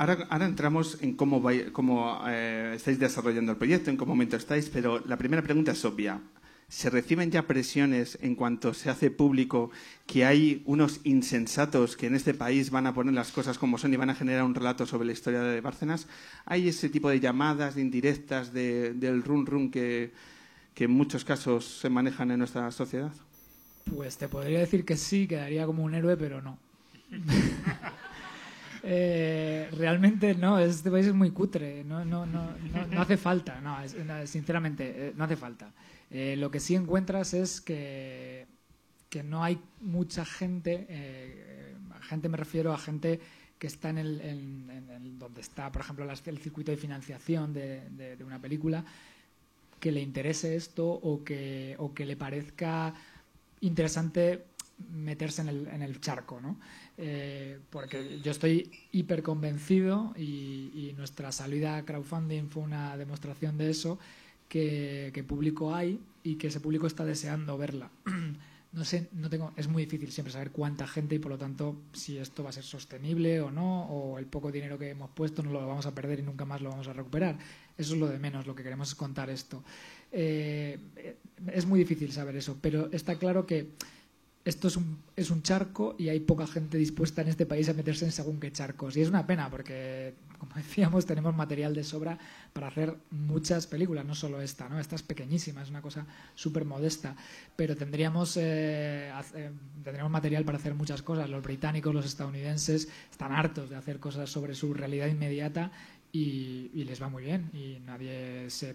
Ahora, 0.00 0.26
ahora 0.30 0.46
entramos 0.46 0.96
en 1.02 1.12
cómo, 1.14 1.42
vai- 1.42 1.70
cómo 1.72 2.22
eh, 2.26 2.72
estáis 2.74 2.98
desarrollando 2.98 3.52
el 3.52 3.58
proyecto, 3.58 3.90
en 3.90 3.98
qué 3.98 4.06
momento 4.06 4.34
estáis, 4.34 4.70
pero 4.70 4.98
la 5.06 5.18
primera 5.18 5.42
pregunta 5.42 5.72
es 5.72 5.84
obvia. 5.84 6.18
¿Se 6.70 6.88
reciben 6.88 7.30
ya 7.30 7.42
presiones 7.46 8.16
en 8.22 8.34
cuanto 8.34 8.72
se 8.72 8.88
hace 8.88 9.10
público 9.10 9.70
que 10.06 10.24
hay 10.24 10.62
unos 10.64 11.00
insensatos 11.04 11.98
que 11.98 12.06
en 12.06 12.14
este 12.14 12.32
país 12.32 12.70
van 12.70 12.86
a 12.86 12.94
poner 12.94 13.12
las 13.12 13.30
cosas 13.30 13.58
como 13.58 13.76
son 13.76 13.92
y 13.92 13.96
van 13.98 14.08
a 14.08 14.14
generar 14.14 14.44
un 14.44 14.54
relato 14.54 14.86
sobre 14.86 15.04
la 15.04 15.12
historia 15.12 15.42
de 15.42 15.60
Bárcenas? 15.60 16.06
¿Hay 16.46 16.66
ese 16.68 16.88
tipo 16.88 17.10
de 17.10 17.20
llamadas, 17.20 17.74
de 17.74 17.82
indirectas, 17.82 18.54
de- 18.54 18.94
del 18.94 19.22
run 19.22 19.44
run 19.44 19.70
que, 19.70 20.12
que 20.74 20.84
en 20.84 20.92
muchos 20.92 21.26
casos 21.26 21.66
se 21.78 21.90
manejan 21.90 22.30
en 22.30 22.38
nuestra 22.38 22.70
sociedad? 22.70 23.12
Pues 23.94 24.16
te 24.16 24.28
podría 24.28 24.60
decir 24.60 24.86
que 24.86 24.96
sí, 24.96 25.26
quedaría 25.26 25.66
como 25.66 25.84
un 25.84 25.92
héroe, 25.94 26.16
pero 26.16 26.40
no. 26.40 26.56
Eh, 28.82 29.68
realmente 29.76 30.34
no, 30.34 30.58
este 30.58 30.90
país 30.90 31.06
es 31.06 31.14
muy 31.14 31.30
cutre, 31.30 31.84
no, 31.84 32.04
no, 32.04 32.24
no, 32.24 32.50
no, 32.90 33.00
hace 33.02 33.16
falta, 33.16 33.60
no, 33.60 33.76
sinceramente, 34.26 35.08
eh, 35.08 35.12
no 35.16 35.24
hace 35.24 35.36
falta. 35.36 35.70
Eh, 36.10 36.34
lo 36.38 36.50
que 36.50 36.60
sí 36.60 36.74
encuentras 36.74 37.34
es 37.34 37.60
que, 37.60 38.46
que 39.08 39.22
no 39.22 39.44
hay 39.44 39.58
mucha 39.80 40.24
gente, 40.24 40.86
eh, 40.88 41.74
gente 42.02 42.28
me 42.28 42.36
refiero 42.36 42.72
a 42.72 42.78
gente 42.78 43.20
que 43.58 43.66
está 43.66 43.90
en 43.90 43.98
el, 43.98 45.18
donde 45.18 45.42
está, 45.42 45.70
por 45.70 45.82
ejemplo, 45.82 46.06
el 46.10 46.38
circuito 46.38 46.70
de 46.70 46.78
financiación 46.78 47.52
de- 47.52 48.16
de 48.16 48.24
una 48.24 48.38
película, 48.40 48.84
que 49.78 49.92
le 49.92 50.00
interese 50.00 50.56
esto 50.56 50.86
o 50.88 51.22
que, 51.24 51.74
o 51.78 51.92
que 51.92 52.06
le 52.06 52.16
parezca 52.16 52.94
interesante 53.60 54.44
meterse 54.92 55.42
en 55.42 55.48
el, 55.48 55.66
en 55.68 55.82
el 55.82 56.00
charco, 56.00 56.40
¿no? 56.40 56.58
Eh, 56.98 57.58
porque 57.70 58.20
yo 58.20 58.30
estoy 58.30 58.70
hiper 58.92 59.22
convencido 59.22 60.12
y, 60.16 60.70
y 60.74 60.94
nuestra 60.96 61.32
salida 61.32 61.76
a 61.76 61.84
crowdfunding 61.84 62.48
fue 62.48 62.62
una 62.62 62.96
demostración 62.96 63.56
de 63.58 63.70
eso, 63.70 63.98
que, 64.48 65.10
que 65.14 65.24
público 65.24 65.74
hay 65.74 66.00
y 66.22 66.34
que 66.34 66.48
ese 66.48 66.60
público 66.60 66.86
está 66.86 67.04
deseando 67.04 67.56
verla. 67.56 67.90
No 68.72 68.84
sé, 68.84 69.08
no 69.12 69.28
tengo, 69.28 69.52
es 69.56 69.66
muy 69.66 69.84
difícil 69.84 70.12
siempre 70.12 70.32
saber 70.32 70.52
cuánta 70.52 70.86
gente 70.86 71.16
y 71.16 71.18
por 71.18 71.32
lo 71.32 71.38
tanto 71.38 71.74
si 71.92 72.18
esto 72.18 72.44
va 72.44 72.50
a 72.50 72.52
ser 72.52 72.62
sostenible 72.62 73.40
o 73.40 73.50
no, 73.50 73.86
o 73.86 74.16
el 74.16 74.26
poco 74.26 74.52
dinero 74.52 74.78
que 74.78 74.90
hemos 74.90 75.10
puesto 75.10 75.42
no 75.42 75.50
lo 75.50 75.66
vamos 75.66 75.86
a 75.86 75.94
perder 75.94 76.20
y 76.20 76.22
nunca 76.22 76.44
más 76.44 76.60
lo 76.60 76.70
vamos 76.70 76.86
a 76.86 76.92
recuperar. 76.92 77.36
Eso 77.76 77.94
es 77.94 78.00
lo 78.00 78.06
de 78.06 78.20
menos, 78.20 78.46
lo 78.46 78.54
que 78.54 78.62
queremos 78.62 78.90
es 78.90 78.94
contar 78.94 79.28
esto. 79.28 79.64
Eh, 80.12 80.78
es 81.52 81.66
muy 81.66 81.80
difícil 81.80 82.12
saber 82.12 82.36
eso, 82.36 82.58
pero 82.60 82.88
está 82.92 83.16
claro 83.16 83.44
que 83.44 83.70
esto 84.44 84.68
es 84.68 84.76
un, 84.76 84.98
es 85.16 85.30
un 85.30 85.42
charco 85.42 85.96
y 85.98 86.08
hay 86.08 86.20
poca 86.20 86.46
gente 86.46 86.78
dispuesta 86.78 87.20
en 87.20 87.28
este 87.28 87.44
país 87.44 87.68
a 87.68 87.74
meterse 87.74 88.06
en 88.06 88.12
según 88.12 88.40
qué 88.40 88.50
charcos. 88.50 88.96
Y 88.96 89.02
es 89.02 89.08
una 89.08 89.26
pena 89.26 89.50
porque, 89.50 90.14
como 90.38 90.54
decíamos, 90.56 91.04
tenemos 91.04 91.36
material 91.36 91.74
de 91.74 91.84
sobra 91.84 92.18
para 92.52 92.68
hacer 92.68 92.96
muchas 93.10 93.66
películas, 93.66 94.04
no 94.04 94.14
solo 94.14 94.40
esta, 94.40 94.68
¿no? 94.68 94.80
Esta 94.80 94.96
es 94.96 95.02
pequeñísima, 95.02 95.62
es 95.62 95.70
una 95.70 95.82
cosa 95.82 96.06
súper 96.34 96.64
modesta, 96.64 97.14
pero 97.54 97.76
tendríamos, 97.76 98.36
eh, 98.38 99.12
eh, 99.34 99.50
tendríamos 99.84 100.10
material 100.10 100.44
para 100.44 100.56
hacer 100.56 100.74
muchas 100.74 101.02
cosas. 101.02 101.28
Los 101.28 101.42
británicos, 101.42 101.94
los 101.94 102.06
estadounidenses 102.06 102.88
están 103.10 103.32
hartos 103.32 103.68
de 103.68 103.76
hacer 103.76 104.00
cosas 104.00 104.30
sobre 104.30 104.54
su 104.54 104.72
realidad 104.72 105.08
inmediata 105.08 105.70
y, 106.12 106.70
y 106.72 106.84
les 106.84 107.00
va 107.00 107.08
muy 107.08 107.24
bien 107.24 107.50
y 107.52 107.78
nadie 107.84 108.48
se, 108.48 108.74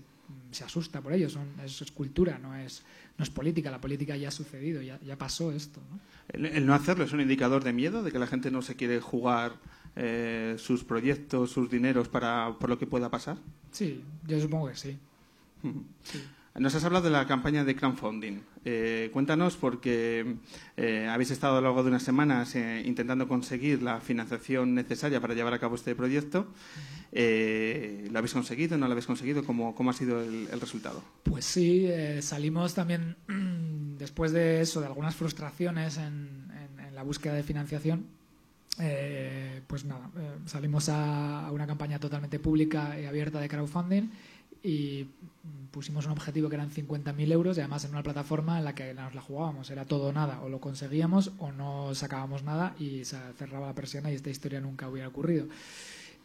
se 0.51 0.63
asusta 0.63 1.01
por 1.01 1.13
ello. 1.13 1.29
Son, 1.29 1.47
es, 1.63 1.81
es 1.81 1.91
cultura, 1.91 2.37
no 2.39 2.55
es 2.55 2.83
no 3.17 3.23
es 3.23 3.29
política, 3.29 3.71
la 3.71 3.79
política 3.79 4.17
ya 4.17 4.27
ha 4.27 4.31
sucedido, 4.31 4.81
ya, 4.81 4.99
ya 5.01 5.17
pasó 5.17 5.51
esto. 5.51 5.81
¿no? 5.89 5.99
El, 6.47 6.65
no 6.65 6.73
hacerlo 6.73 7.05
es 7.05 7.13
un 7.13 7.21
indicador 7.21 7.63
de 7.63 7.71
miedo, 7.71 8.03
de 8.03 8.11
que 8.11 8.19
la 8.19 8.27
gente 8.27 8.51
no 8.51 8.61
se 8.61 8.75
quiere 8.75 8.99
jugar 8.99 9.53
eh, 9.95 10.55
sus 10.57 10.83
proyectos, 10.83 11.51
sus 11.51 11.69
dineros 11.69 12.09
para, 12.09 12.55
por 12.59 12.69
lo 12.69 12.77
que 12.77 12.87
pueda 12.87 13.09
pasar. 13.09 13.37
Sí, 13.71 14.03
yo 14.27 14.39
supongo 14.39 14.67
que 14.67 14.75
sí. 14.75 14.97
sí. 16.03 16.23
Nos 16.55 16.75
has 16.75 16.83
hablado 16.83 17.05
de 17.05 17.11
la 17.11 17.25
campaña 17.25 17.63
de 17.63 17.75
crowdfunding. 17.75 18.41
Eh, 18.67 19.11
cuéntanos, 19.13 19.57
porque 19.57 20.37
eh, 20.75 21.07
habéis 21.07 21.29
estado 21.29 21.57
a 21.57 21.61
lo 21.61 21.67
largo 21.67 21.83
de 21.83 21.89
unas 21.89 22.01
semanas 22.01 22.55
eh, 22.55 22.81
intentando 22.83 23.27
conseguir 23.27 23.83
la 23.83 24.01
financiación 24.01 24.73
necesaria 24.73 25.21
para 25.21 25.35
llevar 25.35 25.53
a 25.53 25.59
cabo 25.59 25.75
este 25.75 25.93
proyecto. 25.93 26.47
¿Lo 27.11 28.17
habéis 28.17 28.33
conseguido? 28.33 28.75
¿No 28.77 28.87
lo 28.87 28.93
habéis 28.93 29.05
conseguido? 29.05 29.45
¿Cómo, 29.45 29.75
cómo 29.75 29.91
ha 29.91 29.93
sido 29.93 30.19
el, 30.21 30.59
resultado? 30.59 31.03
Pues 31.23 31.45
sí, 31.45 31.87
salimos 32.21 32.73
también 32.73 33.15
después 33.99 34.31
de 34.31 34.61
eso, 34.61 34.81
de 34.81 34.87
algunas 34.87 35.15
frustraciones 35.15 35.97
en, 35.97 36.43
la 36.93 37.03
búsqueda 37.03 37.33
de 37.33 37.43
financiación. 37.43 38.07
Pues 39.67 39.85
nada, 39.85 40.09
salimos 40.45 40.89
a, 40.89 41.49
una 41.51 41.67
campaña 41.67 41.99
totalmente 41.99 42.39
pública 42.39 42.99
y 42.99 43.05
abierta 43.05 43.39
de 43.39 43.47
crowdfunding 43.47 44.09
y 44.65 45.07
pusimos 45.69 46.07
un 46.07 46.13
objetivo 46.13 46.49
que 46.49 46.55
eran 46.55 46.71
50.000 46.71 47.31
euros 47.31 47.55
y 47.57 47.59
además 47.59 47.85
en 47.85 47.91
una 47.91 48.01
plataforma 48.01 48.57
en 48.57 48.65
la 48.65 48.73
que 48.73 48.95
nos 48.95 49.13
la 49.13 49.21
jugábamos, 49.21 49.69
era 49.69 49.85
todo 49.85 50.07
o 50.07 50.11
nada, 50.11 50.41
o 50.41 50.49
lo 50.49 50.59
conseguíamos 50.59 51.33
o 51.37 51.51
no 51.51 51.93
sacábamos 51.93 52.41
nada 52.41 52.75
y 52.79 53.05
se 53.05 53.17
cerraba 53.37 53.67
la 53.67 53.75
persiana 53.75 54.11
y 54.11 54.15
esta 54.15 54.31
historia 54.31 54.59
nunca 54.59 54.89
hubiera 54.89 55.07
ocurrido. 55.07 55.47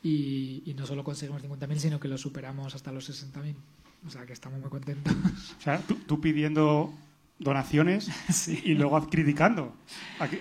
Y, 0.03 0.63
y 0.65 0.73
no 0.73 0.87
solo 0.87 1.05
conseguimos 1.05 1.43
50.000, 1.43 1.77
sino 1.77 2.01
que 2.01 2.09
lo 2.09 2.17
superamos 2.17 2.75
hasta 2.75 2.91
los 2.91 3.11
60.000. 3.11 3.55
O 4.07 4.11
sea, 4.11 4.25
que 4.25 4.33
estamos 4.33 4.59
muy 4.59 4.71
contentos. 4.71 5.13
O 5.59 5.61
sea, 5.61 5.79
tú, 5.81 5.97
tú 6.07 6.23
pidiendo 6.23 6.95
donaciones 7.39 8.09
sí. 8.33 8.63
y 8.65 8.75
luego 8.75 9.07
criticando. 9.11 9.75
Aquí. 10.19 10.39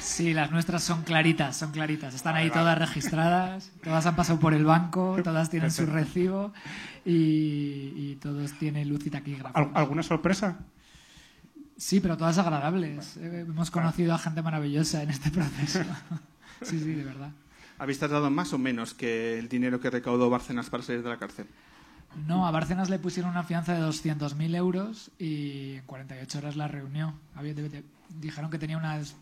Sí, 0.00 0.34
las 0.34 0.50
nuestras 0.50 0.82
son 0.82 1.02
claritas, 1.02 1.56
son 1.56 1.70
claritas. 1.70 2.14
Están 2.14 2.34
ahí 2.36 2.50
todas 2.50 2.76
registradas, 2.78 3.70
todas 3.82 4.06
han 4.06 4.16
pasado 4.16 4.38
por 4.40 4.54
el 4.54 4.64
banco, 4.64 5.16
todas 5.22 5.50
tienen 5.50 5.70
su 5.70 5.86
recibo 5.86 6.52
y, 7.04 7.92
y 7.94 8.18
todos 8.20 8.52
tienen 8.54 8.88
luz 8.88 9.06
y 9.06 9.10
taquígrafo. 9.10 9.70
¿Alguna 9.74 10.02
sorpresa? 10.02 10.58
Sí, 11.76 12.00
pero 12.00 12.16
todas 12.16 12.36
agradables. 12.38 13.16
Eh, 13.18 13.44
hemos 13.48 13.70
conocido 13.70 14.12
a 14.12 14.18
gente 14.18 14.42
maravillosa 14.42 15.02
en 15.02 15.10
este 15.10 15.30
proceso. 15.30 15.80
Sí, 16.60 16.80
sí, 16.80 16.92
de 16.92 17.04
verdad. 17.04 17.30
¿Habéis 17.78 18.00
tardado 18.00 18.28
más 18.30 18.52
o 18.52 18.58
menos 18.58 18.92
que 18.92 19.38
el 19.38 19.48
dinero 19.48 19.78
que 19.78 19.90
recaudó 19.90 20.28
Bárcenas 20.28 20.68
para 20.70 20.82
salir 20.82 21.04
de 21.04 21.08
la 21.08 21.18
cárcel? 21.18 21.46
No, 22.26 22.48
a 22.48 22.50
Bárcenas 22.50 22.90
le 22.90 22.98
pusieron 22.98 23.30
una 23.30 23.44
fianza 23.44 23.74
de 23.74 23.80
200.000 23.80 24.56
euros 24.56 25.12
y 25.20 25.74
en 25.76 25.82
48 25.86 26.38
horas 26.38 26.56
la 26.56 26.66
reunió. 26.66 27.14
Había, 27.36 27.54
dijeron 28.08 28.50
que 28.50 28.58
tenía 28.58 28.76
unas 28.76 29.14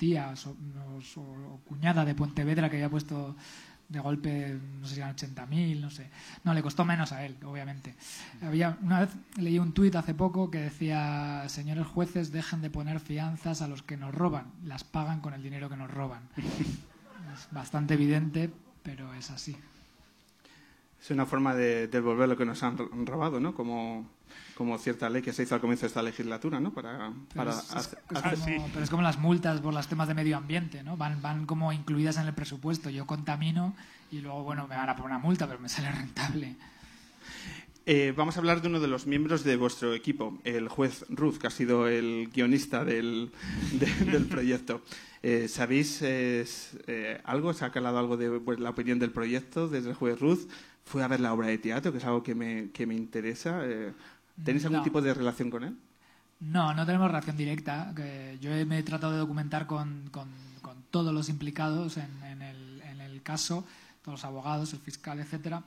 tías 0.00 0.46
o, 0.46 0.56
o, 0.56 1.20
o, 1.20 1.60
cuñada 1.68 2.06
de 2.06 2.14
Pontevedra 2.14 2.70
que 2.70 2.76
había 2.76 2.88
puesto 2.88 3.36
de 3.86 4.00
golpe, 4.00 4.56
no 4.80 4.86
sé 4.86 4.94
si 4.94 5.00
eran 5.00 5.14
80.000, 5.14 5.80
no 5.80 5.90
sé. 5.90 6.08
No, 6.44 6.54
le 6.54 6.62
costó 6.62 6.84
menos 6.84 7.12
a 7.12 7.26
él, 7.26 7.36
obviamente. 7.44 7.96
Había, 8.40 8.78
una 8.82 9.00
vez 9.00 9.10
leí 9.36 9.58
un 9.58 9.72
tuit 9.72 9.94
hace 9.96 10.14
poco 10.14 10.50
que 10.50 10.58
decía, 10.58 11.44
señores 11.48 11.86
jueces, 11.86 12.30
dejen 12.30 12.62
de 12.62 12.70
poner 12.70 13.00
fianzas 13.00 13.62
a 13.62 13.68
los 13.68 13.82
que 13.82 13.96
nos 13.96 14.14
roban, 14.14 14.52
las 14.64 14.84
pagan 14.84 15.20
con 15.20 15.34
el 15.34 15.42
dinero 15.42 15.68
que 15.68 15.76
nos 15.76 15.90
roban. 15.90 16.22
es 16.36 17.48
bastante 17.50 17.94
evidente, 17.94 18.50
pero 18.82 19.12
es 19.14 19.30
así. 19.30 19.56
Es 21.00 21.10
una 21.10 21.26
forma 21.26 21.54
de 21.54 21.88
devolver 21.88 22.28
lo 22.28 22.36
que 22.36 22.44
nos 22.44 22.62
han 22.62 22.76
robado, 23.06 23.40
¿no? 23.40 23.54
Como 23.54 24.06
como 24.60 24.76
cierta 24.76 25.08
ley 25.08 25.22
que 25.22 25.32
se 25.32 25.44
hizo 25.44 25.54
al 25.54 25.60
comienzo 25.62 25.82
de 25.82 25.86
esta 25.86 26.02
legislatura, 26.02 26.60
¿no? 26.60 26.70
Para, 26.70 27.14
para 27.34 27.50
pero, 27.50 27.50
es, 27.50 27.74
hacer, 27.74 27.98
es 28.10 28.20
como, 28.20 28.36
sí. 28.36 28.56
pero 28.74 28.84
es 28.84 28.90
como 28.90 29.02
las 29.02 29.18
multas 29.18 29.58
por 29.62 29.72
los 29.72 29.88
temas 29.88 30.06
de 30.06 30.12
medio 30.12 30.36
ambiente, 30.36 30.82
¿no? 30.82 30.98
Van, 30.98 31.22
van 31.22 31.46
como 31.46 31.72
incluidas 31.72 32.18
en 32.18 32.26
el 32.26 32.34
presupuesto. 32.34 32.90
Yo 32.90 33.06
contamino 33.06 33.74
y 34.12 34.20
luego, 34.20 34.42
bueno, 34.42 34.68
me 34.68 34.76
van 34.76 34.90
a 34.90 34.96
poner 34.96 35.12
una 35.12 35.18
multa, 35.18 35.46
pero 35.46 35.60
me 35.60 35.70
sale 35.70 35.90
rentable. 35.90 36.56
Eh, 37.86 38.12
vamos 38.14 38.36
a 38.36 38.40
hablar 38.40 38.60
de 38.60 38.68
uno 38.68 38.80
de 38.80 38.88
los 38.88 39.06
miembros 39.06 39.44
de 39.44 39.56
vuestro 39.56 39.94
equipo, 39.94 40.38
el 40.44 40.68
juez 40.68 41.06
Ruth, 41.08 41.38
que 41.38 41.46
ha 41.46 41.50
sido 41.50 41.88
el 41.88 42.28
guionista 42.32 42.84
del, 42.84 43.32
de, 43.72 43.86
del 44.10 44.26
proyecto. 44.28 44.82
Eh, 45.22 45.48
¿Sabéis 45.48 46.00
eh, 46.02 46.44
algo? 47.24 47.54
¿Se 47.54 47.64
ha 47.64 47.72
calado 47.72 47.98
algo 47.98 48.18
de 48.18 48.40
pues, 48.40 48.60
la 48.60 48.70
opinión 48.70 48.98
del 48.98 49.10
proyecto 49.10 49.68
desde 49.68 49.88
el 49.88 49.94
juez 49.94 50.20
Ruth? 50.20 50.50
Fue 50.84 51.02
a 51.02 51.08
ver 51.08 51.20
la 51.20 51.32
obra 51.32 51.46
de 51.48 51.58
teatro, 51.58 51.92
que 51.92 51.98
es 51.98 52.04
algo 52.04 52.22
que 52.22 52.34
me, 52.34 52.70
que 52.70 52.86
me 52.86 52.94
interesa. 52.94 53.60
Eh, 53.64 53.92
¿Tenéis 54.44 54.64
algún 54.64 54.78
no. 54.78 54.84
tipo 54.84 55.00
de 55.00 55.14
relación 55.14 55.50
con 55.50 55.64
él? 55.64 55.76
No, 56.40 56.74
no 56.74 56.86
tenemos 56.86 57.08
relación 57.08 57.36
directa. 57.36 57.92
Que 57.94 58.38
yo 58.40 58.50
me 58.66 58.78
he 58.78 58.82
tratado 58.82 59.12
de 59.12 59.18
documentar 59.18 59.66
con, 59.66 60.08
con, 60.10 60.28
con 60.62 60.82
todos 60.90 61.12
los 61.12 61.28
implicados 61.28 61.96
en, 61.96 62.22
en, 62.24 62.42
el, 62.42 62.82
en, 62.82 63.00
el, 63.00 63.22
caso, 63.22 63.64
todos 64.02 64.20
los 64.20 64.24
abogados, 64.24 64.72
el 64.72 64.80
fiscal, 64.80 65.20
etcétera. 65.20 65.62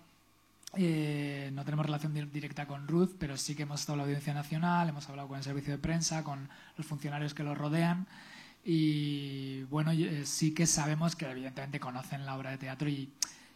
Eh, 0.75 1.51
no 1.53 1.63
tenemos 1.63 1.85
relación 1.85 2.13
directa 2.31 2.65
con 2.65 2.87
Ruth, 2.87 3.11
pero 3.19 3.37
sí 3.37 3.55
que 3.55 3.63
hemos 3.63 3.81
estado 3.81 3.93
en 3.93 3.97
la 3.99 4.03
Audiencia 4.05 4.33
Nacional, 4.33 4.89
hemos 4.89 5.07
hablado 5.07 5.27
con 5.27 5.37
el 5.37 5.43
servicio 5.43 5.71
de 5.71 5.77
prensa, 5.77 6.23
con 6.23 6.49
los 6.75 6.87
funcionarios 6.87 7.33
que 7.33 7.43
lo 7.43 7.53
rodean. 7.53 8.07
Y 8.65 9.63
bueno, 9.63 9.91
eh, 9.91 10.23
sí 10.25 10.53
que 10.53 10.65
sabemos 10.65 11.15
que 11.15 11.29
evidentemente 11.29 11.79
conocen 11.79 12.25
la 12.25 12.35
obra 12.35 12.51
de 12.51 12.57
teatro 12.57 12.89
y, 12.89 13.11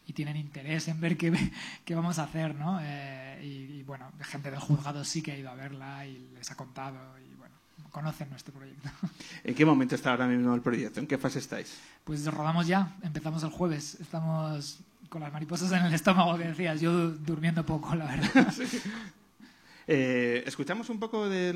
y 0.08 0.14
tienen 0.14 0.38
interés 0.38 0.88
en 0.88 1.00
ver 1.00 1.18
qué, 1.18 1.32
qué 1.86 1.94
vamos 1.94 2.18
a 2.18 2.24
hacer, 2.24 2.56
¿no? 2.56 2.80
Eh, 2.82 3.40
y, 3.44 3.80
y, 3.80 3.84
bueno, 3.84 4.12
gente 4.22 4.50
del 4.50 4.60
juzgado 4.60 5.04
sí 5.04 5.22
que 5.22 5.34
ha 5.34 5.38
ido 5.38 5.50
a 5.50 5.56
verla 5.56 6.06
y 6.06 6.30
les 6.34 6.50
ha 6.50 6.56
contado 6.56 6.98
y 7.20 7.36
bueno, 7.36 7.54
conocen 7.92 8.30
nuestro 8.30 8.54
proyecto. 8.54 8.90
¿En 9.44 9.54
qué 9.54 9.66
momento 9.66 9.96
está 9.96 10.12
ahora 10.12 10.28
mismo 10.28 10.56
el 10.56 10.62
proyecto? 10.62 11.00
¿En 11.00 11.08
qué 11.08 11.18
fase 11.18 11.40
estáis? 11.40 11.78
Pues 12.04 12.26
rodamos 12.26 12.66
ya, 12.66 12.96
empezamos 13.04 13.44
el 13.44 13.50
jueves, 13.50 13.98
estamos 14.00 14.80
con 15.10 15.22
las 15.22 15.32
mariposas 15.32 15.72
en 15.72 15.86
el 15.86 15.94
estómago 15.94 16.38
que 16.38 16.46
decías, 16.46 16.82
yo 16.82 17.10
durmiendo 17.10 17.66
poco, 17.66 17.96
la 17.96 18.06
verdad. 18.06 18.52
sí. 18.52 18.82
Eh, 19.89 20.44
escuchamos 20.46 20.89
un 20.89 21.00
poco 21.00 21.29
de 21.29 21.53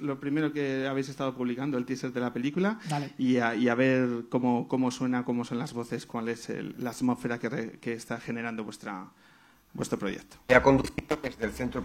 lo 0.00 0.20
primero 0.20 0.52
que 0.52 0.86
habéis 0.86 1.08
estado 1.08 1.34
publicando, 1.34 1.78
el 1.78 1.86
teaser 1.86 2.12
de 2.12 2.20
la 2.20 2.32
película, 2.32 2.78
y 3.16 3.38
a, 3.38 3.54
y 3.54 3.70
a, 3.70 3.74
ver 3.74 4.26
cómo, 4.28 4.68
cómo, 4.68 4.90
suena, 4.90 5.24
cómo 5.24 5.44
son 5.44 5.58
las 5.58 5.72
voces, 5.72 6.04
cuál 6.04 6.28
es 6.28 6.50
el, 6.50 6.74
la 6.78 6.90
atmósfera 6.90 7.38
que, 7.38 7.48
re, 7.48 7.78
que, 7.80 7.94
está 7.94 8.20
generando 8.20 8.62
vuestra, 8.62 9.06
vuestro 9.72 9.98
proyecto. 9.98 10.36
Ha 10.54 10.62
conducido 10.62 11.18
desde 11.22 11.46
el 11.46 11.52
centro. 11.52 11.82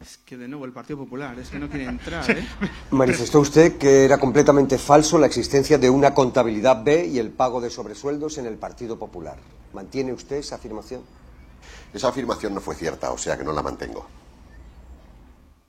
Es 0.00 0.18
que 0.18 0.36
de 0.36 0.48
nuevo 0.48 0.64
el 0.64 0.72
Partido 0.72 0.98
Popular, 0.98 1.38
es 1.38 1.50
que 1.50 1.58
no 1.58 1.68
quiere 1.68 1.84
entrar, 1.84 2.28
¿eh? 2.30 2.44
Manifestó 2.90 3.40
usted 3.40 3.78
que 3.78 4.04
era 4.04 4.18
completamente 4.18 4.78
falso 4.78 5.18
la 5.18 5.26
existencia 5.26 5.78
de 5.78 5.90
una 5.90 6.14
contabilidad 6.14 6.82
B 6.82 7.06
y 7.06 7.18
el 7.18 7.30
pago 7.30 7.60
de 7.60 7.70
sobresueldos 7.70 8.38
en 8.38 8.46
el 8.46 8.56
Partido 8.56 8.98
Popular. 8.98 9.38
¿Mantiene 9.72 10.12
usted 10.12 10.36
esa 10.36 10.56
afirmación? 10.56 11.02
Esa 11.92 12.08
afirmación 12.08 12.54
no 12.54 12.60
fue 12.60 12.74
cierta, 12.74 13.10
o 13.10 13.18
sea 13.18 13.36
que 13.36 13.44
no 13.44 13.52
la 13.52 13.62
mantengo. 13.62 14.06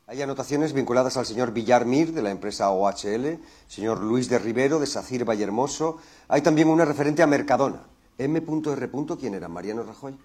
Hay 0.08 0.22
anotaciones 0.22 0.74
vinculadas 0.74 1.18
al 1.18 1.26
señor 1.28 1.52
Villar 1.52 1.86
Mir, 1.86 2.14
de 2.14 2.24
la 2.24 2.32
empresa 2.32 2.72
OHL, 2.72 3.40
señor 3.68 4.02
Luis 4.02 4.28
de 4.28 4.40
Rivero, 4.40 4.80
de 4.80 4.88
Sacir 4.88 5.24
Vallehermoso. 5.24 5.98
Hay 6.28 6.42
también 6.42 6.68
una 6.68 6.84
referente 6.84 7.22
a 7.22 7.28
Mercadona. 7.28 7.84
M.R. 8.18 8.90
¿Quién 9.20 9.36
era? 9.36 9.48
¿Mariano 9.48 9.84
Rajoy? 9.84 10.18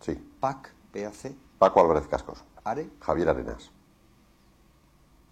Sí. 0.00 0.12
PAC, 0.38 0.70
PAC. 0.92 1.34
Paco 1.58 1.80
Álvarez 1.80 2.06
Cascos. 2.08 2.44
¿Are? 2.62 2.90
Javier 3.00 3.30
Arenas. 3.30 3.70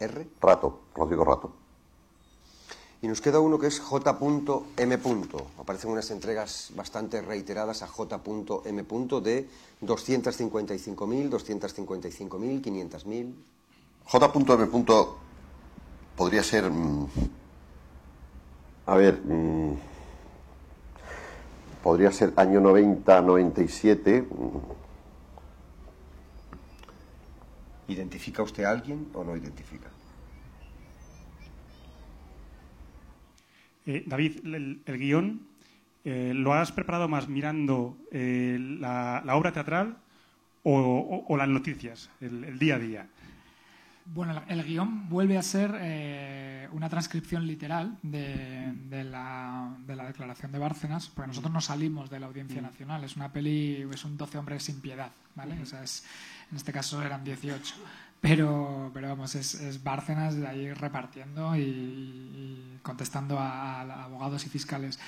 ¿R? 0.01 0.29
Rato, 0.41 0.81
Rodrigo 0.95 1.25
Rato. 1.25 1.53
Y 3.05 3.07
nos 3.07 3.21
queda 3.21 3.39
uno 3.39 3.59
que 3.59 3.67
es 3.67 3.81
J.M. 3.81 4.99
Aparecen 5.59 5.91
unas 5.91 6.11
entregas 6.11 6.71
bastante 6.75 7.21
reiteradas 7.21 7.83
a 7.83 7.87
J.M. 7.87 8.83
de 8.83 9.47
255.000, 9.83 11.29
255.000, 11.29 12.63
500.000. 12.63 13.35
J.M. 14.07 15.07
podría 16.17 16.43
ser. 16.43 16.71
Mmm, 16.71 17.07
a 18.87 18.97
ver. 18.97 19.21
Mmm, 19.23 19.75
podría 21.83 22.11
ser 22.11 22.33
año 22.37 22.59
90, 22.59 23.21
97. 23.21 24.29
¿Identifica 27.87 28.43
usted 28.43 28.65
a 28.65 28.71
alguien 28.71 29.11
o 29.13 29.23
no 29.23 29.37
identifica? 29.37 29.94
Eh, 33.87 34.03
David, 34.07 34.39
el, 34.45 34.81
el 34.87 34.99
guion, 34.99 35.41
eh, 36.05 36.33
¿lo 36.35 36.55
has 36.55 36.73
preparado 36.73 37.09
más 37.09 37.29
mirando 37.29 37.97
eh, 38.11 38.59
la, 38.81 39.23
la 39.25 39.37
obra 39.37 39.53
teatral 39.53 39.97
o, 40.63 40.73
o- 40.81 41.27
o 41.33 41.37
las 41.37 41.49
noticias, 41.49 42.11
el, 42.21 42.45
el 42.45 42.59
día 42.59 42.77
a 42.77 42.79
día? 42.79 43.07
Bueno, 44.07 44.43
el, 44.49 44.63
guion 44.65 45.09
vuelve 45.09 45.39
a 45.39 45.43
ser 45.43 45.75
eh, 45.81 46.69
una 46.73 46.91
transcripción 46.91 47.47
literal 47.47 47.97
de, 48.03 48.73
de 48.91 49.03
la, 49.03 49.75
de 49.87 49.97
la 49.97 50.05
declaración 50.07 50.53
de 50.53 50.59
Bárcenas, 50.59 51.09
porque 51.09 51.29
nosotros 51.29 51.51
no 51.53 51.63
salimos 51.63 52.11
de 52.11 52.21
la 52.21 52.27
Audiencia 52.27 52.61
Nacional. 52.61 53.03
Es 53.05 53.17
una 53.17 53.33
peli, 53.33 53.87
es 53.91 54.05
un 54.05 54.19
12 54.19 54.37
hombres 54.37 54.63
sin 54.63 54.83
piedad, 54.83 55.11
¿vale? 55.35 55.59
O 55.63 55.65
sea, 55.67 55.83
es- 55.83 56.05
en 56.51 56.57
este 56.59 56.71
caso 56.73 57.03
eran 57.03 57.25
18. 57.25 57.75
Pero, 58.25 58.91
pero 58.95 59.09
vamos, 59.11 59.35
es, 59.35 59.53
es 59.53 59.85
Bárcenas 59.85 60.35
de 60.35 60.47
ahí 60.47 60.73
repartiendo 60.73 61.55
y, 61.59 62.79
contestando 62.83 63.39
a, 63.39 63.83
abogados 64.05 64.47
y 64.47 64.49
fiscales. 64.49 64.99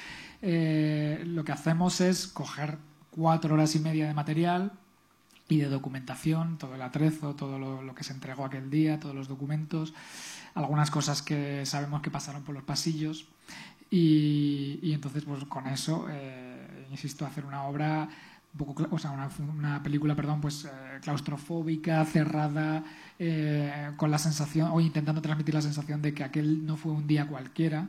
Eh, 0.42 1.22
lo 1.24 1.42
que 1.42 1.52
hacemos 1.52 2.02
es 2.02 2.26
coger 2.26 2.76
cuatro 3.10 3.54
horas 3.54 3.74
y 3.74 3.78
media 3.78 4.06
de 4.06 4.12
material, 4.12 4.72
y 5.48 5.56
de 5.56 5.68
documentación, 5.68 6.58
todo 6.58 6.74
el 6.74 6.82
atrezo, 6.82 7.34
todo 7.34 7.58
lo, 7.58 7.80
lo 7.80 7.94
que 7.94 8.04
se 8.04 8.12
entregó 8.12 8.44
aquel 8.44 8.68
día, 8.68 9.00
todos 9.00 9.14
los 9.14 9.28
documentos, 9.28 9.94
algunas 10.54 10.90
cosas 10.90 11.22
que 11.22 11.64
sabemos 11.64 12.02
que 12.02 12.10
pasaron 12.10 12.42
por 12.42 12.54
los 12.54 12.64
pasillos 12.64 13.28
y, 13.90 14.78
y 14.82 14.92
entonces 14.92 15.24
pues 15.24 15.42
con 15.44 15.68
eso, 15.68 16.06
eh, 16.10 16.86
insisto, 16.90 17.24
hacer 17.24 17.46
una 17.46 17.62
obra 17.62 18.10
un 18.52 18.58
poco, 18.58 18.86
o 18.90 18.98
sea, 18.98 19.10
una, 19.10 19.28
una 19.48 19.82
película, 19.82 20.14
perdón, 20.14 20.40
pues 20.40 20.64
eh, 20.64 20.68
claustrofóbica, 21.02 22.04
cerrada, 22.04 22.84
eh, 23.18 23.90
con 23.96 24.10
la 24.10 24.18
sensación, 24.18 24.70
o 24.72 24.80
intentando 24.80 25.20
transmitir 25.20 25.54
la 25.54 25.62
sensación 25.62 26.00
de 26.02 26.14
que 26.14 26.24
aquel 26.24 26.64
no 26.64 26.76
fue 26.76 26.92
un 26.92 27.06
día 27.06 27.26
cualquiera. 27.26 27.88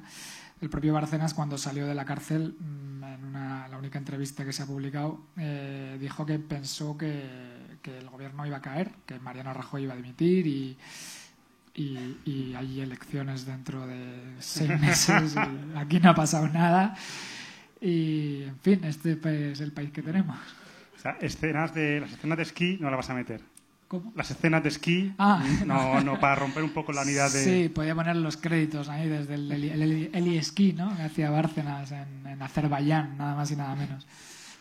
El 0.60 0.70
propio 0.70 0.94
Bárcenas, 0.94 1.34
cuando 1.34 1.58
salió 1.58 1.86
de 1.86 1.94
la 1.94 2.04
cárcel, 2.06 2.56
mm, 2.60 3.04
en 3.04 3.26
una, 3.26 3.68
la 3.68 3.78
única 3.78 4.00
entrevista 4.00 4.44
que 4.44 4.52
se 4.52 4.64
ha 4.64 4.66
publicado, 4.66 5.22
eh, 5.38 5.98
dijo 6.02 6.26
que 6.26 6.40
pensó 6.40 6.98
que, 6.98 7.78
que 7.82 7.98
el 8.00 8.10
gobierno 8.10 8.46
iba 8.46 8.58
a 8.58 8.62
caer, 8.62 8.92
que 9.06 9.20
Mariano 9.20 9.54
Rajoy 9.54 9.84
iba 9.84 9.94
a 9.94 9.98
dimitir 9.98 10.48
y, 10.48 10.78
y, 11.76 12.18
y 12.26 12.56
hay 12.56 12.82
elecciones 12.82 13.46
dentro 13.46 13.86
de 13.86 14.36
seis 14.40 14.70
meses 14.82 15.36
y 15.36 15.78
aquí 15.78 16.00
no 16.00 16.10
ha 16.10 16.16
pasado 16.16 16.48
nada. 16.50 16.96
Y, 17.82 18.44
en 18.44 18.60
fin, 18.60 18.84
este 18.84 19.18
es 19.52 19.62
el 19.62 19.72
país 19.72 19.92
que 19.92 20.02
tenemos. 20.02 20.38
O 20.96 21.00
sea, 21.00 21.18
escenas 21.22 21.74
de, 21.76 22.00
las 22.02 22.12
escenas 22.12 22.38
de 22.38 22.44
esquí 22.44 22.78
no 22.82 22.90
las 22.90 22.98
vas 22.98 23.10
a 23.10 23.14
meter. 23.14 23.42
¿Cómo? 23.88 24.12
Las 24.16 24.32
escenas 24.32 24.64
de 24.64 24.70
esquí, 24.70 25.14
Ah. 25.18 25.42
no, 25.66 26.02
no, 26.02 26.20
para 26.20 26.36
romper 26.36 26.64
un 26.64 26.72
poco 26.72 26.92
la 26.92 27.04
unidad 27.04 27.32
de... 27.32 27.44
Sí, 27.44 27.70
podía 27.70 27.96
poner 27.96 28.16
los 28.18 28.36
créditos 28.36 28.90
ahí 28.90 29.08
desde 29.08 29.36
el, 29.36 29.50
Eli- 29.52 29.70
el, 29.70 29.82
Eli- 29.82 30.10
Eli 30.12 30.38
Esquí, 30.38 30.74
¿no? 30.74 30.94
Que 30.98 31.04
hacía 31.04 31.30
Bárcenas 31.30 31.92
en, 31.92 32.26
en 32.28 32.42
Azerbaiyán, 32.42 33.18
nada 33.18 33.36
más 33.36 33.50
y 33.52 33.56
nada 33.56 33.76
menos. 33.76 34.06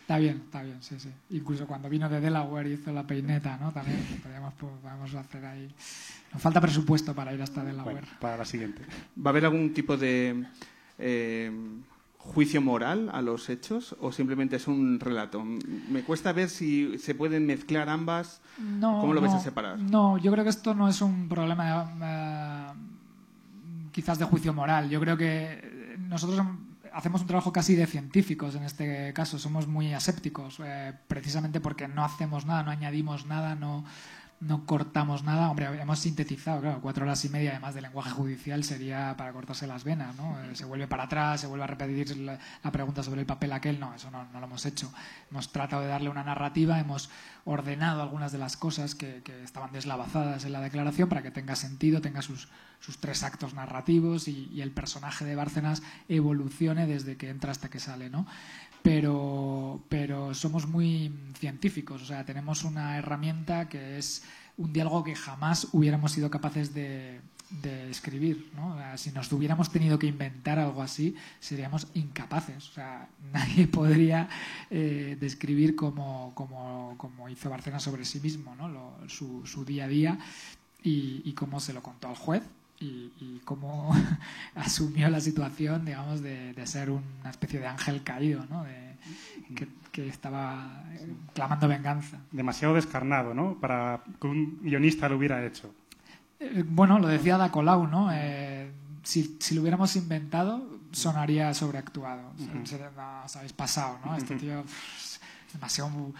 Está 0.01 0.19
bien, 0.19 0.43
está 0.45 0.63
bien, 0.63 0.77
sí, 0.81 0.95
sí. 0.99 1.09
Incluso 1.31 1.67
cuando 1.67 1.89
vino 1.89 2.07
de 2.07 2.21
Delaware 2.21 2.69
hizo 2.71 2.93
la 2.93 3.05
peineta, 3.05 3.57
¿no? 3.59 3.73
También 3.73 3.99
podíamos, 4.23 4.53
pues, 4.57 4.71
podemos 4.81 5.13
hacer 5.15 5.43
ahí. 5.43 5.69
Nos 6.31 6.41
falta 6.41 6.61
presupuesto 6.61 7.13
para 7.13 7.33
ir 7.33 7.41
hasta 7.41 7.61
Delaware. 7.65 7.93
Bueno, 7.95 8.07
para 8.21 8.37
la 8.37 8.45
siguiente. 8.45 8.83
¿Va 9.17 9.25
a 9.25 9.29
haber 9.31 9.43
algún 9.43 9.73
tipo 9.73 9.97
de 9.97 10.45
eh, 10.97 11.51
juicio 12.17 12.61
moral 12.61 13.09
a 13.13 13.21
los 13.21 13.49
hechos 13.49 13.95
o 14.01 14.11
simplemente 14.11 14.57
es 14.57 14.67
un 14.67 14.99
relato? 14.99 15.43
Me 15.43 16.03
cuesta 16.03 16.33
ver 16.33 16.49
si 16.49 16.97
se 16.99 17.15
pueden 17.15 17.45
mezclar 17.45 17.89
ambas. 17.89 18.41
No, 18.57 18.99
¿Cómo 18.99 19.13
lo 19.13 19.21
no, 19.21 19.33
a 19.33 19.39
separar? 19.39 19.79
No, 19.79 20.17
yo 20.17 20.31
creo 20.31 20.43
que 20.43 20.49
esto 20.49 20.73
no 20.73 20.87
es 20.87 21.01
un 21.01 21.29
problema 21.29 21.93
eh, 22.01 22.73
quizás 23.91 24.19
de 24.19 24.25
juicio 24.25 24.53
moral. 24.53 24.89
Yo 24.89 24.99
creo 24.99 25.17
que 25.17 25.95
nosotros 25.99 26.45
hacemos 26.93 27.21
un 27.21 27.27
trabajo 27.27 27.53
casi 27.53 27.75
de 27.75 27.85
científicos 27.85 28.55
en 28.55 28.63
este 28.63 29.13
caso. 29.13 29.37
Somos 29.37 29.67
muy 29.67 29.93
asépticos, 29.93 30.59
eh, 30.63 30.93
precisamente 31.07 31.59
porque 31.61 31.87
no 31.87 32.03
hacemos 32.03 32.45
nada, 32.45 32.63
no 32.63 32.71
añadimos 32.71 33.25
nada, 33.27 33.55
no, 33.55 33.85
no 34.39 34.65
cortamos 34.65 35.23
nada. 35.23 35.49
Hombre, 35.49 35.65
hemos 35.81 35.99
sintetizado, 35.99 36.61
claro, 36.61 36.79
cuatro 36.81 37.05
horas 37.05 37.23
y 37.25 37.29
media 37.29 37.51
además 37.51 37.73
de 37.73 37.81
lenguaje 37.81 38.11
judicial 38.11 38.63
sería 38.63 39.15
para 39.17 39.33
cortarse 39.33 39.65
las 39.65 39.83
venas, 39.83 40.15
¿no? 40.15 40.39
Eh, 40.43 40.55
Se 40.55 40.65
vuelve 40.65 40.87
para 40.87 41.03
atrás, 41.03 41.41
se 41.41 41.47
vuelve 41.47 41.63
a 41.63 41.67
repetir 41.67 42.15
la, 42.17 42.37
pregunta 42.71 43.01
sobre 43.01 43.21
el 43.21 43.25
papel 43.25 43.51
aquel, 43.51 43.79
no, 43.79 43.93
eso 43.95 44.11
no, 44.11 44.25
no 44.31 44.39
lo 44.39 44.45
hemos 44.45 44.65
hecho. 44.65 44.91
Hemos 45.31 45.51
tratado 45.51 45.81
de 45.81 45.87
darle 45.87 46.09
una 46.09 46.23
narrativa, 46.23 46.79
hemos 46.79 47.09
ordenado 47.45 48.01
algunas 48.01 48.31
de 48.31 48.37
las 48.37 48.57
cosas 48.57 48.93
que, 48.93 49.21
que 49.23 49.43
estaban 49.43 49.71
deslavazadas 49.71 50.45
en 50.45 50.51
la 50.51 50.61
declaración 50.61 51.09
para 51.09 51.23
que 51.23 51.31
tenga 51.31 51.55
sentido, 51.55 52.01
tenga 52.01 52.21
sus, 52.21 52.47
sus 52.79 52.99
tres 52.99 53.23
actos 53.23 53.53
narrativos 53.53 54.27
y, 54.27 54.49
y 54.53 54.61
el 54.61 54.71
personaje 54.71 55.25
de 55.25 55.35
Bárcenas 55.35 55.81
evolucione 56.09 56.85
desde 56.85 57.17
que 57.17 57.29
entra 57.29 57.51
hasta 57.51 57.69
que 57.69 57.79
sale, 57.79 58.09
¿no? 58.09 58.27
Pero, 58.87 59.83
pero 59.89 60.33
somos 60.33 60.65
muy 60.65 61.11
científicos, 61.37 62.01
o 62.03 62.05
sea, 62.05 62.23
tenemos 62.23 62.63
una 62.63 62.97
herramienta 62.97 63.67
que 63.67 63.97
es 63.97 64.23
un 64.55 64.71
diálogo 64.71 65.03
que 65.03 65.13
jamás 65.13 65.67
hubiéramos 65.73 66.13
sido 66.13 66.31
capaces 66.31 66.73
de, 66.73 67.19
de 67.61 67.89
escribir, 67.89 68.49
¿no? 68.55 68.77
Si 68.95 69.11
nos 69.11 69.29
hubiéramos 69.33 69.73
tenido 69.73 69.99
que 69.99 70.07
inventar 70.07 70.57
algo 70.57 70.81
así, 70.81 71.17
seríamos 71.41 71.87
incapaces. 71.95 72.69
O 72.69 72.71
sea, 72.71 73.09
nadie 73.33 73.67
podría 73.67 74.29
eh, 74.69 75.17
describir 75.19 75.75
como, 75.75 76.31
como, 76.33 76.95
como 76.95 77.27
hizo 77.27 77.49
Barcelona 77.49 77.81
sobre 77.81 78.05
sí 78.05 78.21
mismo, 78.21 78.55
¿no? 78.55 79.09
Su, 79.09 79.45
su 79.45 79.65
día 79.65 79.83
a 79.83 79.87
día 79.89 80.19
y, 80.81 81.23
y 81.25 81.33
cómo 81.33 81.59
se 81.59 81.73
lo 81.73 81.83
contó 81.83 82.07
al 82.07 82.15
juez 82.15 82.43
y, 82.79 83.11
y 83.19 83.41
cómo 83.43 83.95
asumió 84.55 85.09
la 85.09 85.19
situación, 85.19 85.85
digamos, 85.85 86.21
de, 86.21 86.53
de 86.53 86.67
ser 86.67 86.89
una 86.89 87.29
especie 87.29 87.59
de 87.59 87.67
ángel 87.67 88.03
caído, 88.03 88.45
¿no? 88.49 88.63
De- 88.63 88.87
que, 89.55 89.67
que 89.91 90.07
estaba 90.09 90.83
eh, 90.93 91.07
clamando 91.33 91.67
venganza. 91.67 92.17
Demasiado 92.31 92.73
descarnado, 92.73 93.33
¿no? 93.33 93.55
Para 93.59 94.01
que 94.19 94.27
un 94.27 94.59
guionista 94.61 95.07
lo 95.07 95.17
hubiera 95.17 95.45
hecho. 95.45 95.73
Eh, 96.39 96.63
Bueno, 96.67 96.99
lo 96.99 97.07
decía 97.07 97.37
Da 97.37 97.51
Colau, 97.51 97.87
¿no? 97.87 98.09
Eh, 98.11 98.69
si, 99.03 99.37
si 99.39 99.55
lo 99.55 99.61
hubiéramos 99.61 99.95
inventado, 99.95 100.67
sonaría 100.91 101.53
sobreactuado. 101.53 102.33
No, 102.37 103.23
os 103.23 103.35
habéis 103.37 103.53
pasado, 103.53 103.99
¿no? 104.05 104.17
Este 104.17 104.35
tío 104.35 104.59
es 104.97 105.21
demasiado 105.53 106.11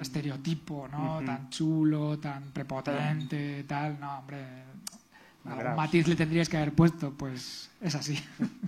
estereotipo, 0.00 0.88
¿no? 0.90 1.20
Tan 1.24 1.48
chulo, 1.50 2.18
tan 2.18 2.42
prepotente, 2.52 3.64
tal. 3.64 3.98
No, 4.00 4.18
hombre, 4.18 4.44
algún 5.44 5.76
matiz 5.76 6.06
le 6.06 6.16
tendríais 6.16 6.48
que 6.48 6.56
haber 6.56 6.72
puesto, 6.72 7.12
pues 7.12 7.70
es 7.80 7.94
así. 7.94 8.18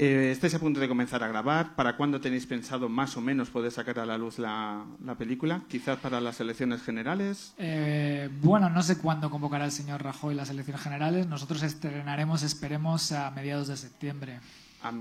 Eh, 0.00 0.30
estáis 0.30 0.54
a 0.54 0.60
punto 0.60 0.78
de 0.78 0.86
comenzar 0.86 1.24
a 1.24 1.28
grabar. 1.28 1.74
¿Para 1.74 1.96
cuándo 1.96 2.20
tenéis 2.20 2.46
pensado 2.46 2.88
más 2.88 3.16
o 3.16 3.20
menos 3.20 3.50
poder 3.50 3.72
sacar 3.72 3.98
a 3.98 4.06
la 4.06 4.16
luz 4.16 4.38
la, 4.38 4.84
la 5.04 5.16
película? 5.16 5.62
Quizás 5.66 5.98
para 5.98 6.20
las 6.20 6.38
elecciones 6.38 6.82
generales. 6.82 7.52
Eh, 7.58 8.28
bueno, 8.40 8.70
no 8.70 8.84
sé 8.84 8.98
cuándo 8.98 9.28
convocará 9.28 9.64
el 9.64 9.72
señor 9.72 10.04
Rajoy 10.04 10.36
las 10.36 10.50
elecciones 10.50 10.82
generales. 10.82 11.26
Nosotros 11.26 11.64
estrenaremos, 11.64 12.44
esperemos, 12.44 13.10
a 13.10 13.32
mediados 13.32 13.66
de 13.66 13.76
septiembre. 13.76 14.38
A, 14.82 14.92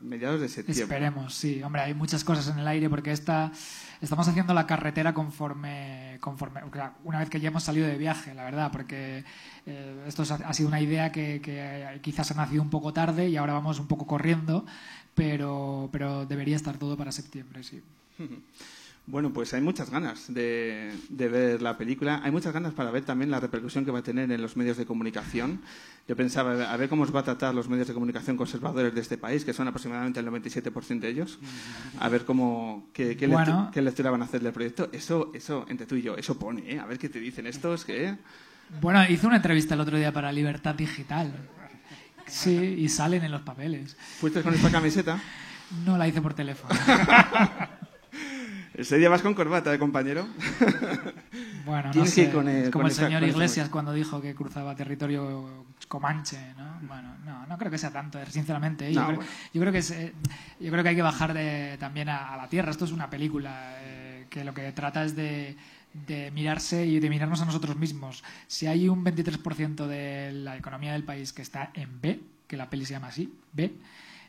mediados 0.00 0.40
de 0.40 0.48
septiembre. 0.48 0.82
Esperemos, 0.84 1.34
sí. 1.34 1.62
Hombre, 1.62 1.82
hay 1.82 1.94
muchas 1.94 2.22
cosas 2.22 2.48
en 2.48 2.58
el 2.60 2.68
aire 2.68 2.88
porque 2.88 3.10
esta, 3.10 3.50
estamos 4.00 4.28
haciendo 4.28 4.54
la 4.54 4.66
carretera 4.66 5.12
conforme, 5.12 6.18
conforme 6.20 6.60
una 7.04 7.18
vez 7.18 7.28
que 7.30 7.40
ya 7.40 7.48
hemos 7.48 7.64
salido 7.64 7.86
de 7.86 7.98
viaje, 7.98 8.32
la 8.34 8.44
verdad, 8.44 8.70
porque 8.70 9.24
eh, 9.66 10.04
esto 10.06 10.22
es- 10.22 10.30
ha 10.30 10.52
sido 10.54 10.68
una 10.68 10.80
idea 10.80 11.10
que, 11.10 11.40
que 11.40 11.98
quizás 12.00 12.30
ha 12.30 12.34
nacido 12.34 12.62
un 12.62 12.70
poco 12.70 12.92
tarde 12.92 13.28
y 13.28 13.36
ahora 13.36 13.54
vamos 13.54 13.80
un 13.80 13.88
poco 13.88 14.06
corriendo, 14.06 14.64
pero, 15.14 15.88
pero 15.92 16.26
debería 16.26 16.54
estar 16.56 16.78
todo 16.78 16.96
para 16.96 17.10
septiembre, 17.10 17.64
sí. 17.64 17.82
Bueno, 19.06 19.34
pues 19.34 19.52
hay 19.52 19.60
muchas 19.60 19.90
ganas 19.90 20.32
de, 20.32 20.90
de 21.10 21.28
ver 21.28 21.60
la 21.60 21.76
película. 21.76 22.22
Hay 22.24 22.30
muchas 22.30 22.54
ganas 22.54 22.72
para 22.72 22.90
ver 22.90 23.04
también 23.04 23.30
la 23.30 23.38
repercusión 23.38 23.84
que 23.84 23.90
va 23.90 23.98
a 23.98 24.02
tener 24.02 24.32
en 24.32 24.40
los 24.40 24.56
medios 24.56 24.78
de 24.78 24.86
comunicación. 24.86 25.60
Yo 26.08 26.16
pensaba, 26.16 26.72
a 26.72 26.76
ver 26.78 26.88
cómo 26.88 27.02
os 27.02 27.14
va 27.14 27.20
a 27.20 27.22
tratar 27.22 27.54
los 27.54 27.68
medios 27.68 27.86
de 27.86 27.92
comunicación 27.92 28.38
conservadores 28.38 28.94
de 28.94 29.02
este 29.02 29.18
país, 29.18 29.44
que 29.44 29.52
son 29.52 29.68
aproximadamente 29.68 30.20
el 30.20 30.26
97% 30.26 31.00
de 31.00 31.08
ellos. 31.08 31.38
A 32.00 32.08
ver 32.08 32.24
cómo, 32.24 32.88
qué 32.94 33.14
lectura 33.74 34.10
van 34.10 34.22
a 34.22 34.24
hacer 34.24 34.42
del 34.42 34.54
proyecto. 34.54 34.88
Eso, 34.90 35.30
eso, 35.34 35.66
entre 35.68 35.86
tú 35.86 35.96
y 35.96 36.02
yo, 36.02 36.16
eso 36.16 36.38
pone, 36.38 36.72
¿eh? 36.72 36.78
A 36.78 36.86
ver 36.86 36.98
qué 36.98 37.10
te 37.10 37.20
dicen 37.20 37.46
estos, 37.46 37.84
que... 37.84 38.16
Bueno, 38.80 39.04
hice 39.06 39.26
una 39.26 39.36
entrevista 39.36 39.74
el 39.74 39.80
otro 39.80 39.98
día 39.98 40.12
para 40.12 40.32
Libertad 40.32 40.74
Digital. 40.74 41.30
Sí, 42.26 42.56
y 42.78 42.88
salen 42.88 43.22
en 43.22 43.32
los 43.32 43.42
papeles. 43.42 43.98
¿Fuiste 44.18 44.42
con 44.42 44.54
esta 44.54 44.70
camiseta? 44.70 45.20
No 45.84 45.98
la 45.98 46.08
hice 46.08 46.22
por 46.22 46.32
teléfono. 46.32 46.74
Ese 48.74 48.98
día 48.98 49.08
vas 49.08 49.22
con 49.22 49.34
corbata, 49.34 49.72
¿eh, 49.72 49.78
compañero? 49.78 50.26
Bueno, 51.64 51.90
no 51.94 52.04
sé. 52.04 52.30
con 52.30 52.46
es 52.46 52.68
como 52.70 52.84
el 52.86 52.92
esa- 52.92 53.06
señor 53.06 53.22
Iglesias 53.22 53.70
cuando 53.70 53.94
dijo 53.94 54.20
que 54.20 54.34
cruzaba 54.34 54.76
territorio 54.76 55.64
comanche, 55.88 56.36
¿no? 56.58 56.78
Bueno, 56.86 57.16
no, 57.24 57.46
no 57.46 57.56
creo 57.56 57.70
que 57.70 57.78
sea 57.78 57.90
tanto, 57.90 58.20
eh, 58.20 58.26
sinceramente. 58.28 58.86
¿eh? 58.88 58.92
Yo, 58.92 59.00
No, 59.00 59.06
creo, 59.06 59.16
bueno. 59.16 59.30
yo 59.54 59.60
creo 59.62 59.72
que 59.72 59.78
es, 59.78 59.90
eh, 59.92 60.12
yo 60.60 60.70
creo 60.70 60.82
que 60.82 60.90
hay 60.90 60.94
que 60.96 61.00
bajar 61.02 61.32
de- 61.32 61.76
también 61.80 62.10
a, 62.10 62.34
a 62.34 62.36
la 62.36 62.48
tierra. 62.48 62.70
Esto 62.70 62.84
es 62.84 62.92
una 62.92 63.08
película 63.08 63.76
eh, 63.80 64.26
que 64.28 64.44
lo 64.44 64.52
que 64.52 64.70
trata 64.72 65.04
es 65.04 65.16
de, 65.16 65.56
de 66.06 66.30
mirarse 66.32 66.84
y 66.84 67.00
de 67.00 67.08
mirarnos 67.08 67.40
a 67.40 67.46
nosotros 67.46 67.76
mismos. 67.76 68.22
Si 68.46 68.66
hay 68.66 68.86
un 68.90 69.02
23% 69.02 69.86
de 69.86 70.32
la 70.32 70.58
economía 70.58 70.92
del 70.92 71.04
país 71.04 71.32
que 71.32 71.40
está 71.42 71.70
en 71.72 71.98
B, 72.02 72.20
que 72.46 72.58
la 72.58 72.68
peli 72.68 72.84
se 72.84 72.92
llama 72.92 73.06
así, 73.08 73.32
B, 73.54 73.72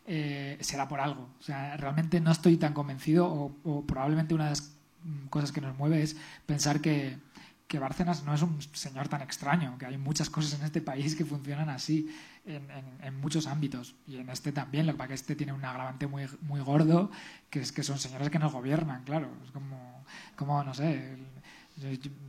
eh, 0.05 0.57
será 0.61 0.87
por 0.87 0.99
algo. 0.99 1.29
O 1.39 1.43
sea, 1.43 1.77
realmente 1.77 2.19
no 2.21 2.31
estoy 2.31 2.57
tan 2.57 2.73
convencido 2.73 3.27
o, 3.27 3.55
o 3.63 3.85
probablemente 3.85 4.33
una 4.33 4.45
de 4.45 4.49
las 4.51 4.71
cosas 5.29 5.51
que 5.51 5.61
nos 5.61 5.77
mueve 5.77 6.01
es 6.01 6.15
pensar 6.45 6.81
que, 6.81 7.17
que 7.67 7.79
Bárcenas 7.79 8.23
no 8.23 8.33
es 8.33 8.41
un 8.41 8.59
señor 8.73 9.07
tan 9.07 9.21
extraño, 9.21 9.77
que 9.77 9.85
hay 9.85 9.97
muchas 9.97 10.29
cosas 10.29 10.59
en 10.59 10.65
este 10.65 10.81
país 10.81 11.15
que 11.15 11.25
funcionan 11.25 11.69
así 11.69 12.09
en, 12.45 12.69
en- 12.71 12.97
en 13.03 13.19
muchos 13.19 13.47
ámbitos 13.47 13.95
y 14.07 14.17
en 14.17 14.29
este 14.29 14.51
también, 14.51 14.85
lo 14.85 14.91
que 14.93 14.97
pasa 14.99 15.07
que 15.09 15.13
este 15.15 15.35
tiene 15.35 15.53
un 15.53 15.63
agravante 15.65 16.05
muy, 16.07 16.27
muy 16.41 16.61
gordo, 16.61 17.09
que 17.49 17.59
es 17.59 17.71
que 17.71 17.83
son 17.83 17.97
señores 17.99 18.29
que 18.29 18.37
nos 18.39 18.53
gobiernan, 18.53 19.03
claro, 19.03 19.29
es 19.43 19.51
como, 19.51 20.03
como 20.35 20.63
no 20.63 20.73
sé, 20.75 21.17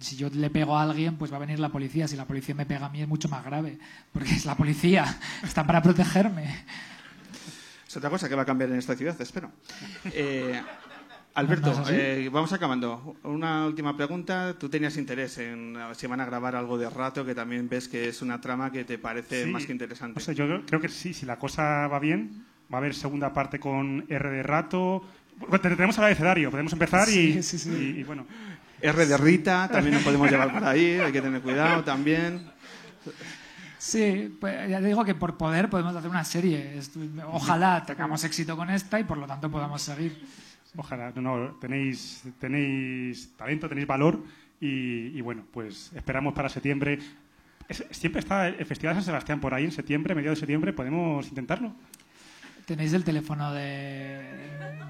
si 0.00 0.16
yo 0.16 0.28
le 0.30 0.50
pego 0.50 0.76
a 0.76 0.82
alguien, 0.82 1.16
pues 1.16 1.30
va 1.32 1.36
a 1.36 1.40
venir 1.40 1.60
la 1.60 1.68
policía, 1.68 2.08
si 2.08 2.16
la 2.16 2.24
policía 2.24 2.54
me 2.54 2.66
pega 2.66 2.86
a 2.86 2.88
mí 2.90 3.00
es 3.02 3.08
mucho 3.08 3.28
más 3.28 3.44
grave, 3.44 3.78
porque 4.12 4.30
es 4.34 4.44
la 4.44 4.56
policía, 4.56 5.04
están 5.44 5.66
para 5.66 5.82
protegerme. 5.82 6.64
Es 7.96 7.98
otra 7.98 8.10
cosa 8.10 8.28
que 8.28 8.34
va 8.34 8.42
a 8.42 8.44
cambiar 8.44 8.68
en 8.70 8.76
esta 8.76 8.94
ciudad, 8.94 9.18
espero. 9.18 9.50
Eh, 10.12 10.60
Alberto, 11.32 11.72
eh, 11.88 12.28
vamos 12.30 12.52
acabando. 12.52 13.16
Una 13.22 13.64
última 13.66 13.96
pregunta. 13.96 14.54
Tú 14.58 14.68
tenías 14.68 14.98
interés 14.98 15.38
en 15.38 15.72
ver 15.72 15.96
si 15.96 16.06
van 16.06 16.20
a 16.20 16.26
grabar 16.26 16.54
algo 16.56 16.76
de 16.76 16.90
rato, 16.90 17.24
que 17.24 17.34
también 17.34 17.70
ves 17.70 17.88
que 17.88 18.08
es 18.08 18.20
una 18.20 18.38
trama 18.38 18.70
que 18.70 18.84
te 18.84 18.98
parece 18.98 19.44
Sí. 19.44 19.50
más 19.50 19.64
que 19.64 19.72
interesante. 19.72 20.18
O 20.18 20.22
sea, 20.22 20.34
yo 20.34 20.46
creo 20.66 20.78
que 20.78 20.90
sí, 20.90 21.14
si 21.14 21.24
la 21.24 21.38
cosa 21.38 21.88
va 21.88 21.98
bien, 21.98 22.44
va 22.70 22.76
a 22.76 22.80
haber 22.82 22.94
segunda 22.94 23.32
parte 23.32 23.58
con 23.58 24.04
R 24.10 24.30
de 24.30 24.42
rato. 24.42 25.02
Bueno, 25.38 25.58
te- 25.60 25.70
tenemos 25.70 25.96
el 25.96 26.04
abecedario, 26.04 26.50
podemos 26.50 26.74
empezar 26.74 27.08
y, 27.08 27.12
Sí, 27.12 27.42
sí, 27.42 27.58
sí. 27.58 27.70
y- 27.96 28.00
y 28.00 28.02
bueno. 28.04 28.26
R 28.82 29.06
de 29.06 29.16
Rita, 29.16 29.68
también 29.72 29.94
nos 29.94 30.02
podemos 30.04 30.30
llevar 30.30 30.52
por 30.52 30.62
ahí, 30.64 31.00
hay 31.00 31.10
que 31.12 31.22
tener 31.22 31.40
cuidado 31.40 31.82
también. 31.82 32.46
Sí, 33.86 34.36
pues 34.40 34.68
ya 34.68 34.80
te 34.80 34.86
digo 34.86 35.04
que 35.04 35.14
por 35.14 35.36
poder 35.36 35.70
podemos 35.70 35.94
hacer 35.94 36.10
una 36.10 36.24
serie. 36.24 36.80
Ojalá 37.30 37.84
tengamos 37.86 38.24
éxito 38.24 38.56
con 38.56 38.68
esta 38.68 38.98
y 38.98 39.04
por 39.04 39.16
lo 39.16 39.28
tanto 39.28 39.48
podamos 39.48 39.80
seguir. 39.80 40.26
Ojalá, 40.74 41.12
no, 41.14 41.22
no, 41.22 41.50
tenéis, 41.60 42.24
tenéis 42.40 43.30
talento, 43.36 43.68
tenéis 43.68 43.86
valor 43.86 44.24
y, 44.60 45.16
y 45.16 45.20
bueno, 45.20 45.44
pues 45.52 45.92
esperamos 45.94 46.34
para 46.34 46.48
septiembre. 46.48 46.98
Es- 47.68 47.84
siempre 47.92 48.18
está 48.18 48.48
el 48.48 48.66
Festival 48.66 48.96
de 48.96 49.02
San 49.02 49.06
Sebastián 49.06 49.40
por 49.40 49.54
ahí 49.54 49.64
en 49.64 49.70
septiembre, 49.72 50.16
mediados 50.16 50.38
de 50.38 50.40
septiembre, 50.40 50.72
podemos 50.72 51.28
intentarlo. 51.28 51.72
¿Tenéis 52.66 52.92
el 52.94 53.04
teléfono 53.04 53.54
de, 53.54 54.24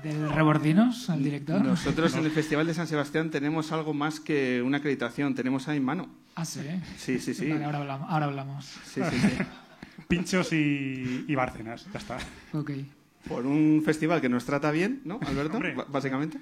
del 0.02 0.30
Rebordinos, 0.32 1.10
el 1.10 1.22
director? 1.22 1.62
Nosotros 1.62 2.14
en 2.14 2.24
el 2.24 2.30
Festival 2.30 2.66
de 2.66 2.72
San 2.72 2.86
Sebastián 2.86 3.30
tenemos 3.30 3.70
algo 3.70 3.92
más 3.92 4.18
que 4.18 4.62
una 4.62 4.78
acreditación, 4.78 5.34
tenemos 5.34 5.68
ahí 5.68 5.76
en 5.76 5.84
mano. 5.84 6.08
Ah, 6.36 6.46
sí. 6.46 6.60
Sí, 6.96 7.18
sí, 7.18 7.34
sí. 7.34 7.50
Vale, 7.50 7.66
ahora 7.66 7.78
hablamos. 7.80 8.10
Ahora 8.10 8.26
hablamos. 8.26 8.64
Sí, 8.86 9.02
sí, 9.10 9.18
sí. 9.20 9.28
Pinchos 10.08 10.54
y, 10.54 11.26
y 11.28 11.34
Bárcenas, 11.34 11.86
ya 11.92 11.98
está. 11.98 12.16
Ok. 12.54 12.70
Por 13.28 13.44
un 13.44 13.82
festival 13.84 14.22
que 14.22 14.30
nos 14.30 14.46
trata 14.46 14.70
bien, 14.70 15.02
¿no, 15.04 15.20
Alberto? 15.26 15.56
Hombre. 15.56 15.76
Básicamente. 15.88 16.38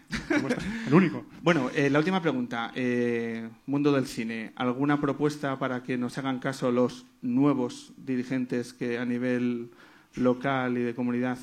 El 0.86 0.94
único. 0.94 1.26
Bueno, 1.42 1.68
eh, 1.74 1.90
la 1.90 1.98
última 1.98 2.22
pregunta. 2.22 2.70
Eh, 2.76 3.48
mundo 3.66 3.90
del 3.90 4.06
cine. 4.06 4.52
¿Alguna 4.54 5.00
propuesta 5.00 5.58
para 5.58 5.82
que 5.82 5.98
nos 5.98 6.16
hagan 6.16 6.38
caso 6.38 6.70
los 6.70 7.06
nuevos 7.22 7.92
dirigentes 7.96 8.72
que 8.72 8.98
a 8.98 9.04
nivel 9.04 9.70
local 10.16 10.78
y 10.78 10.82
de 10.82 10.94
comunidad 10.94 11.38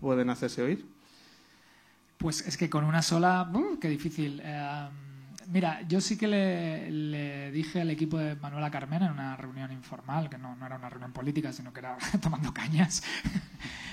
pueden 0.00 0.30
hacerse 0.30 0.62
oír? 0.62 0.86
Pues 2.16 2.46
es 2.46 2.56
que 2.56 2.68
con 2.68 2.84
una 2.84 3.02
sola, 3.02 3.48
¡uh! 3.52 3.78
qué 3.78 3.88
difícil. 3.88 4.40
Eh, 4.44 4.88
mira, 5.48 5.82
yo 5.88 6.00
sí 6.00 6.18
que 6.18 6.26
le, 6.26 6.90
le 6.90 7.50
dije 7.52 7.80
al 7.80 7.90
equipo 7.90 8.18
de 8.18 8.34
Manuela 8.36 8.70
Carmena 8.70 9.06
en 9.06 9.12
una 9.12 9.36
reunión 9.36 9.70
informal, 9.70 10.28
que 10.28 10.36
no, 10.36 10.56
no 10.56 10.66
era 10.66 10.76
una 10.76 10.90
reunión 10.90 11.12
política, 11.12 11.52
sino 11.52 11.72
que 11.72 11.80
era 11.80 11.96
tomando 12.20 12.52
cañas. 12.52 13.02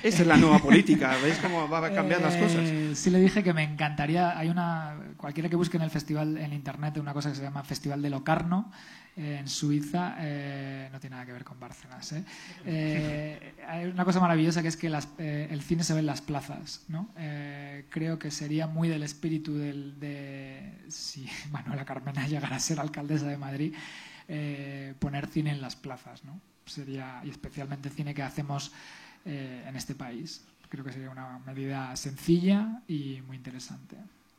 Esa 0.01 0.21
es 0.21 0.27
la 0.27 0.37
nueva 0.37 0.59
política. 0.59 1.15
¿Veis 1.23 1.37
cómo 1.37 1.69
va 1.69 1.85
a 1.85 1.93
cambiar 1.93 2.21
las 2.21 2.35
cosas? 2.35 2.61
Eh, 2.63 2.95
sí 2.95 3.11
le 3.11 3.19
dije 3.19 3.43
que 3.43 3.53
me 3.53 3.63
encantaría. 3.63 4.37
Hay 4.37 4.49
una 4.49 4.97
cualquiera 5.17 5.49
que 5.49 5.55
busque 5.55 5.77
en 5.77 5.83
el 5.83 5.91
festival 5.91 6.37
en 6.37 6.53
internet 6.53 6.97
una 6.97 7.13
cosa 7.13 7.29
que 7.29 7.35
se 7.35 7.43
llama 7.43 7.63
Festival 7.63 8.01
de 8.01 8.09
Locarno 8.09 8.71
en 9.15 9.47
Suiza. 9.47 10.15
eh, 10.19 10.89
no 10.91 10.99
tiene 10.99 11.15
nada 11.15 11.25
que 11.25 11.31
ver 11.31 11.43
con 11.43 11.59
Bárcenas. 11.59 12.11
¿eh? 12.13 12.23
Eh, 12.65 13.53
hay 13.67 13.85
una 13.85 14.03
cosa 14.05 14.19
maravillosa 14.19 14.61
que 14.61 14.67
es 14.67 14.77
que 14.77 14.89
las- 14.89 15.07
eh, 15.17 15.47
el 15.51 15.61
cine 15.61 15.83
se 15.83 15.93
ve 15.93 15.99
en 15.99 16.05
las 16.05 16.21
plazas. 16.21 16.83
¿no? 16.89 17.09
Creo 17.89 18.19
que 18.19 18.29
sería 18.31 18.67
muy 18.67 18.89
del 18.89 19.03
espíritu 19.03 19.55
de 19.57 20.73
si 20.89 21.27
Manuela 21.51 21.85
Carmena 21.85 22.27
llegara 22.27 22.55
a 22.57 22.59
ser 22.59 22.79
alcaldesa 22.79 23.27
de 23.27 23.37
Madrid 23.37 23.73
poner 24.99 25.27
cine 25.27 25.51
en 25.51 25.61
las 25.61 25.75
plazas. 25.75 26.23
¿no? 26.23 26.39
Sería 26.65 27.21
y 27.23 27.29
especialmente 27.29 27.89
cine 27.89 28.13
que 28.13 28.23
hacemos 28.23 28.71
en 29.23 29.75
este 29.75 29.95
país. 29.95 30.43
Creo 30.69 30.83
que 30.83 30.91
sería 30.91 31.09
una 31.09 31.39
medida 31.45 31.95
sencilla 31.95 32.81
y 32.87 33.21
muy 33.27 33.37
interesante. 33.37 33.95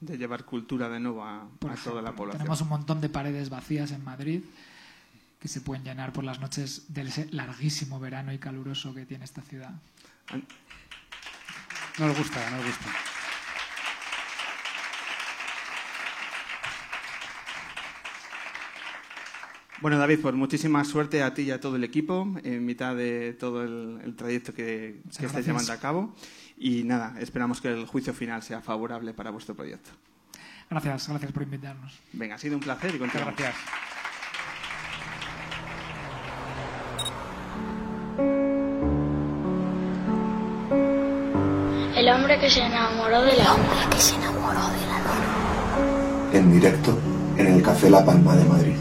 De 0.06 0.18
llevar 0.18 0.44
cultura 0.44 0.88
de 0.88 1.00
nuevo 1.00 1.24
a, 1.24 1.48
Por 1.58 1.72
a 1.72 1.74
toda 1.76 1.96
la 1.96 2.00
ejemplo, 2.00 2.16
población. 2.16 2.38
Tenemos 2.38 2.60
un 2.60 2.68
montón 2.68 3.00
de 3.00 3.08
paredes 3.08 3.50
vacías 3.50 3.90
en 3.92 4.04
Madrid 4.04 4.42
que 5.40 5.48
se 5.48 5.60
pueden 5.60 5.84
llenar 5.84 6.12
por 6.12 6.24
las 6.24 6.40
noches 6.40 6.86
del 6.88 7.08
ese 7.08 7.26
larguísimo 7.30 8.00
verano 8.00 8.32
y 8.32 8.38
caluroso 8.38 8.94
que 8.94 9.04
tiene 9.04 9.24
esta 9.24 9.42
ciudad. 9.42 9.74
No 11.98 12.06
nos 12.06 12.18
gusta, 12.18 12.50
no 12.50 12.56
nos 12.56 12.66
gusta. 12.66 13.15
Bueno, 19.82 19.98
David, 19.98 20.20
pues 20.22 20.34
muchísima 20.34 20.84
suerte 20.84 21.22
a 21.22 21.34
ti 21.34 21.42
y 21.42 21.50
a 21.50 21.60
todo 21.60 21.76
el 21.76 21.84
equipo 21.84 22.26
en 22.42 22.64
mitad 22.64 22.96
de 22.96 23.34
todo 23.38 23.62
el, 23.62 24.00
el 24.04 24.16
trayecto 24.16 24.54
que, 24.54 25.00
Muchas 25.04 25.18
que 25.18 25.26
estáis 25.26 25.46
llevando 25.46 25.72
a 25.72 25.76
cabo. 25.76 26.14
Y 26.56 26.84
nada, 26.84 27.14
esperamos 27.20 27.60
que 27.60 27.68
el 27.68 27.86
juicio 27.86 28.14
final 28.14 28.42
sea 28.42 28.62
favorable 28.62 29.12
para 29.12 29.30
vuestro 29.30 29.54
proyecto. 29.54 29.90
Gracias, 30.70 31.08
gracias 31.08 31.30
por 31.32 31.42
invitarnos. 31.42 31.92
Venga, 32.12 32.36
ha 32.36 32.38
sido 32.38 32.54
un 32.56 32.62
placer 32.62 32.94
y 32.94 32.98
Muchas 32.98 33.12
continuamos. 33.12 33.36
gracias. 33.38 33.56
El 41.96 42.08
hombre 42.10 42.38
que 42.38 42.50
se 42.50 42.60
enamoró 42.60 43.22
de 43.22 43.36
la 43.36 43.54
hombre 43.54 43.76
que 43.90 43.98
se 43.98 44.14
enamoró 44.16 44.60
de 44.68 44.86
la 44.86 44.98
luna. 44.98 46.38
en 46.38 46.52
directo 46.52 46.98
en 47.38 47.46
el 47.46 47.62
Café 47.62 47.88
La 47.90 48.04
Palma 48.04 48.36
de 48.36 48.44
Madrid. 48.44 48.76